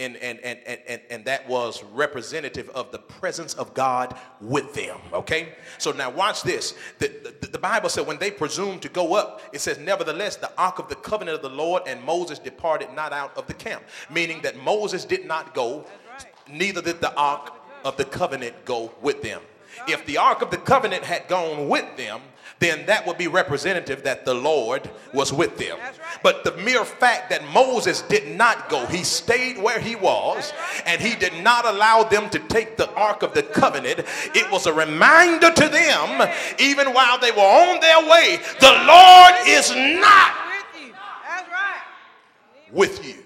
[0.00, 4.96] And, and, and, and, and, that was representative of the presence of God with them.
[5.12, 5.50] Okay?
[5.76, 6.74] So now watch this.
[6.98, 7.08] The,
[7.40, 10.78] the, the Bible said when they presumed to go up, it says, Nevertheless, the ark
[10.78, 13.82] of the covenant of the Lord and Moses departed not out of the camp.
[14.10, 15.84] Meaning that Moses did not go,
[16.50, 17.52] neither did the ark
[17.84, 19.42] of the covenant go with them.
[19.88, 22.20] If the ark of the covenant had gone with them,
[22.60, 25.78] then that would be representative that the Lord was with them.
[26.22, 30.52] But the mere fact that Moses did not go, he stayed where he was,
[30.84, 34.00] and he did not allow them to take the ark of the covenant.
[34.34, 36.28] It was a reminder to them,
[36.58, 40.92] even while they were on their way, the Lord is not With you.
[41.26, 41.82] That's right.
[42.70, 43.24] with you.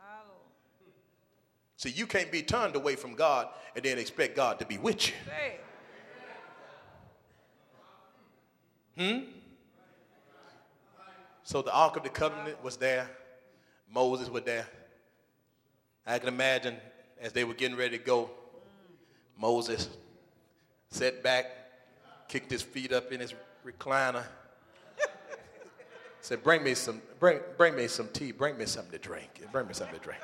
[0.00, 0.32] Oh.
[1.76, 3.48] See, you can't be turned away from God
[3.78, 5.14] and then expect God to be with you.
[8.96, 9.20] It.
[9.22, 9.30] Hmm?
[11.44, 13.08] So the Ark of the Covenant was there.
[13.94, 14.66] Moses was there.
[16.04, 16.74] I can imagine
[17.20, 18.30] as they were getting ready to go,
[19.38, 19.88] Moses
[20.90, 21.46] sat back,
[22.26, 23.32] kicked his feet up in his
[23.64, 24.24] recliner,
[26.20, 28.32] said, "Bring me some, bring, bring me some tea.
[28.32, 29.40] Bring me something to drink.
[29.52, 30.20] Bring me something to drink."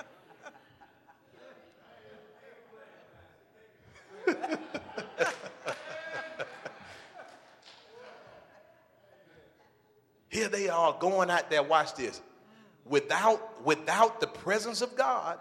[10.28, 11.62] Here they are going out there.
[11.62, 12.20] Watch this.
[12.84, 15.38] Without without the presence of God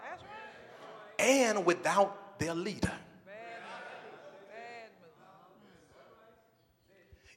[1.18, 2.92] and without their leader.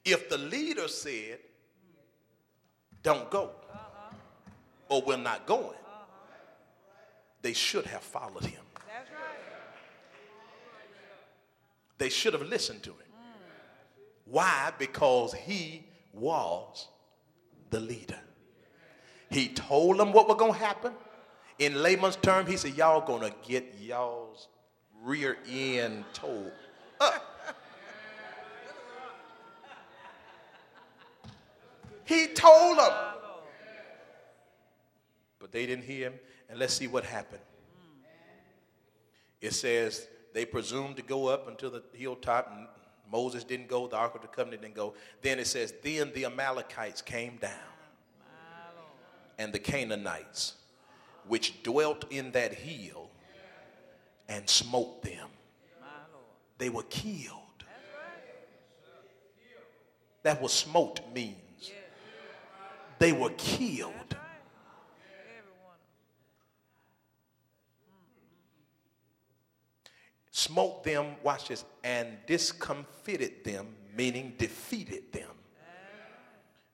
[0.05, 1.39] If the leader said,
[3.03, 3.51] "Don't go,"
[4.87, 5.75] or "We're not going,"
[7.41, 8.61] they should have followed him.
[8.87, 9.47] That's right.
[11.97, 12.97] They should have listened to him.
[14.25, 14.71] Why?
[14.77, 16.87] Because he was
[17.69, 18.19] the leader.
[19.29, 20.93] He told them what was going to happen.
[21.59, 24.47] In layman's term, he said, Y'all going to get y'all's
[25.03, 26.51] rear end told
[26.99, 27.23] up.
[32.05, 32.91] he told them.
[35.39, 36.19] But they didn't hear him.
[36.49, 37.41] And let's see what happened.
[39.41, 40.07] It says
[40.37, 42.51] they presumed to go up until the hilltop.
[42.55, 42.67] and
[43.11, 43.87] Moses didn't go.
[43.87, 44.93] The Ark of the Covenant didn't go.
[45.23, 47.51] Then it says, then the Amalekites came down,
[49.39, 50.53] and the Canaanites,
[51.27, 53.09] which dwelt in that hill,
[54.29, 55.27] and smote them.
[56.59, 57.41] They were killed.
[60.21, 61.71] That was smote means.
[62.99, 63.91] They were killed.
[63.91, 65.87] Every one of
[70.37, 73.65] smote them, watch this, and discomfited them,
[73.95, 75.31] meaning defeated them,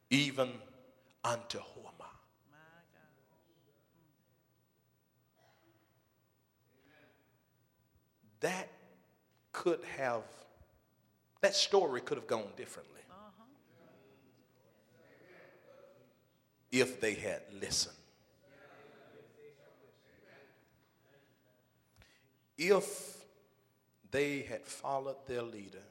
[0.09, 0.49] even
[1.23, 2.11] unto Hormah.
[8.41, 8.67] That
[9.53, 10.23] could have,
[11.39, 12.99] that story could have gone differently
[16.69, 17.95] if they had listened.
[22.57, 23.22] If
[24.13, 25.81] they had followed their leader,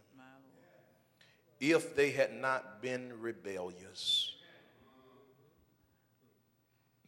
[1.60, 4.34] if they had not been rebellious,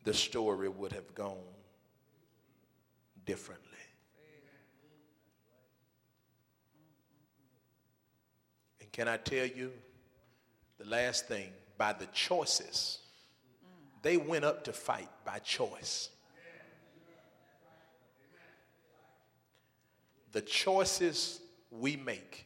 [0.02, 1.38] the story would have gone
[3.24, 3.68] differently.
[8.80, 9.72] And can I tell you
[10.78, 11.50] the last thing?
[11.78, 12.98] By the choices,
[13.64, 14.02] mm.
[14.02, 16.10] they went up to fight by choice.
[20.34, 21.38] The choices
[21.70, 22.44] we make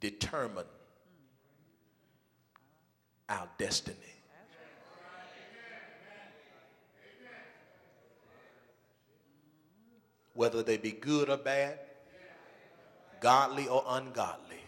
[0.00, 0.66] determine
[3.26, 3.96] our destiny.
[10.34, 11.78] Whether they be good or bad,
[13.20, 14.60] godly or ungodly,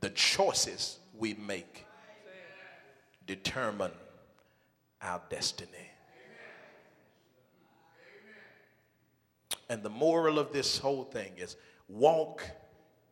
[0.00, 1.86] the choices we make
[3.26, 3.92] determine
[5.00, 5.89] our destiny.
[9.70, 11.56] And the moral of this whole thing is
[11.88, 12.44] walk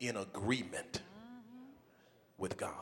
[0.01, 1.03] in agreement
[2.37, 2.73] with God.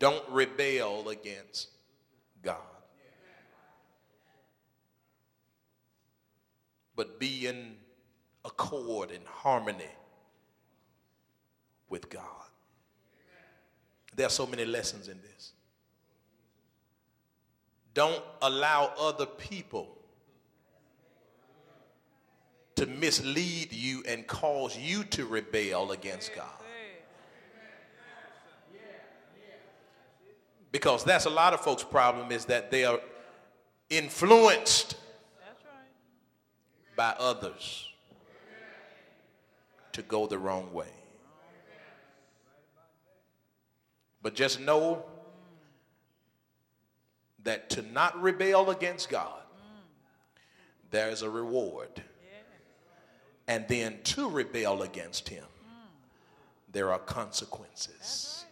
[0.00, 1.68] Don't rebel against
[2.42, 2.56] God.
[6.96, 7.76] But be in
[8.44, 9.84] accord and harmony
[11.88, 12.24] with God.
[14.16, 15.52] There are so many lessons in this.
[17.94, 19.98] Don't allow other people
[22.76, 26.48] to mislead you and cause you to rebel against God.
[30.72, 32.98] Because that's a lot of folks' problem is that they are
[33.90, 34.96] influenced
[36.96, 37.88] by others
[39.92, 40.88] to go the wrong way.
[44.20, 45.04] But just know
[47.44, 49.42] that to not rebel against God,
[50.90, 52.02] there is a reward.
[53.46, 55.44] And then to rebel against Him,
[56.72, 58.44] there are consequences.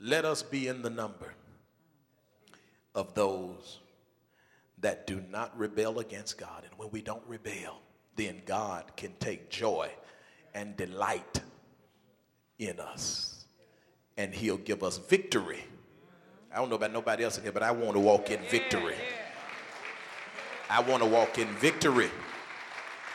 [0.00, 1.34] Let us be in the number
[2.94, 3.78] of those
[4.78, 6.64] that do not rebel against God.
[6.64, 7.80] And when we don't rebel,
[8.16, 9.90] then God can take joy
[10.54, 11.40] and delight
[12.58, 13.44] in us.
[14.16, 15.64] And He'll give us victory.
[16.52, 18.96] I don't know about nobody else in here, but I want to walk in victory.
[20.68, 22.10] I want to walk in victory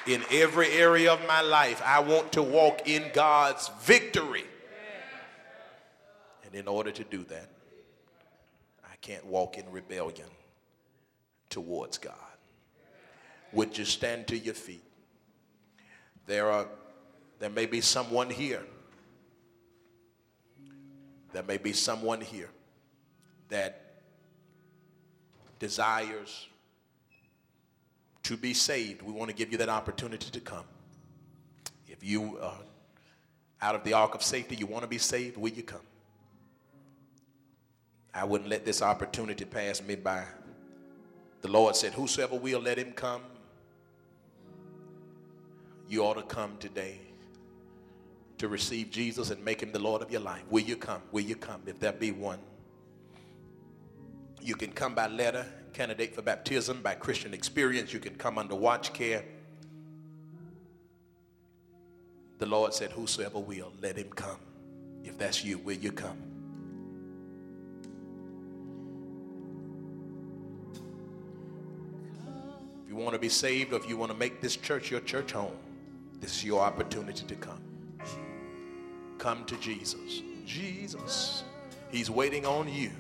[0.08, 1.82] in every area of my life.
[1.86, 4.46] I want to walk in God's victory.
[6.46, 7.50] And in order to do that,
[8.84, 10.28] I can't walk in rebellion
[11.50, 12.16] towards God.
[13.54, 14.84] Would you stand to your feet?
[16.26, 16.68] There are
[17.40, 18.64] there may be someone here.
[21.34, 22.50] There may be someone here
[23.50, 23.82] that
[25.58, 26.48] desires
[28.24, 29.02] to be saved.
[29.02, 30.66] We want to give you that opportunity to come.
[31.88, 32.58] If you are
[33.62, 35.82] out of the ark of safety, you want to be saved, will you come?
[38.14, 40.26] I wouldn't let this opportunity pass me by.
[41.42, 43.22] The Lord said, Whosoever will, let him come.
[45.88, 47.00] You ought to come today
[48.38, 50.44] to receive Jesus and make him the Lord of your life.
[50.50, 51.02] Will you come?
[51.12, 51.62] Will you come?
[51.66, 52.40] If there be one,
[54.42, 57.94] you can come by letter, candidate for baptism, by Christian experience.
[57.94, 59.24] You can come under watch care.
[62.38, 64.40] The Lord said, Whosoever will, let him come.
[65.04, 66.18] If that's you, will you come?
[72.84, 75.02] If you want to be saved or if you want to make this church your
[75.02, 75.56] church home,
[76.20, 77.62] this is your opportunity to come.
[79.18, 80.22] Come to Jesus.
[80.46, 81.44] Jesus,
[81.92, 82.92] He's waiting on you.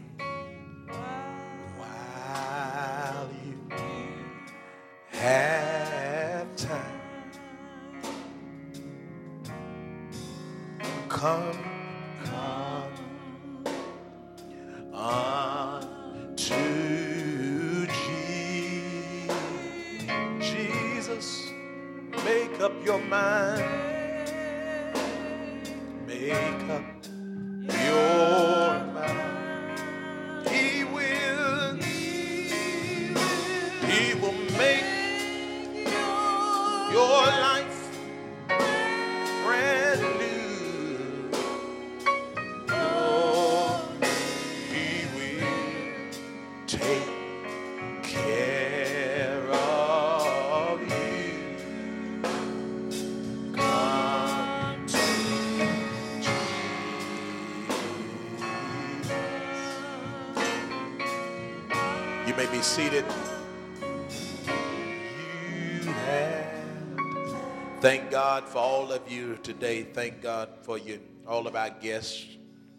[69.43, 69.83] Today.
[69.83, 72.25] Thank God for you, all of our guests.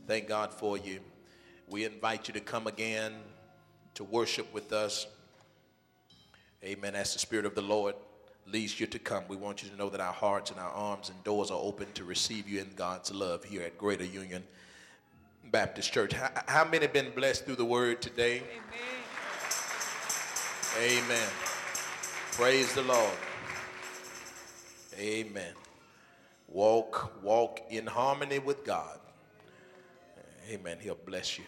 [0.06, 1.01] Thank God for you.
[1.68, 3.14] We invite you to come again
[3.94, 5.06] to worship with us.
[6.64, 6.94] Amen.
[6.94, 7.94] As the Spirit of the Lord
[8.47, 11.09] leads you to come, we want you to know that our hearts and our arms
[11.09, 14.44] and doors are open to receive you in God's love here at Greater Union
[15.51, 16.12] Baptist Church.
[16.12, 18.43] How, how many been blessed through the word today?
[20.80, 21.28] Amen.
[22.32, 23.12] Praise the Lord.
[24.98, 25.52] Amen.
[26.48, 28.98] Walk, walk in harmony with God.
[30.51, 30.78] Amen.
[30.81, 31.44] He'll bless you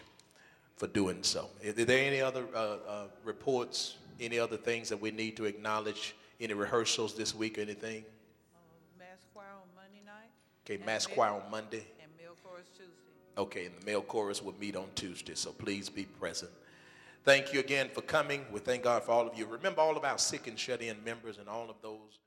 [0.77, 1.49] for doing so.
[1.61, 6.15] Is there any other uh, uh, reports, any other things that we need to acknowledge?
[6.39, 8.03] Any rehearsals this week or anything?
[8.99, 10.29] Mass choir on Monday night.
[10.65, 11.85] Okay, Mass Choir on Monday.
[12.01, 12.91] And male chorus Tuesday.
[13.37, 16.51] Okay, and the male chorus will meet on Tuesday, so please be present.
[17.23, 18.45] Thank you again for coming.
[18.51, 19.45] We thank God for all of you.
[19.45, 22.19] Remember all of our sick and shut in members and all of those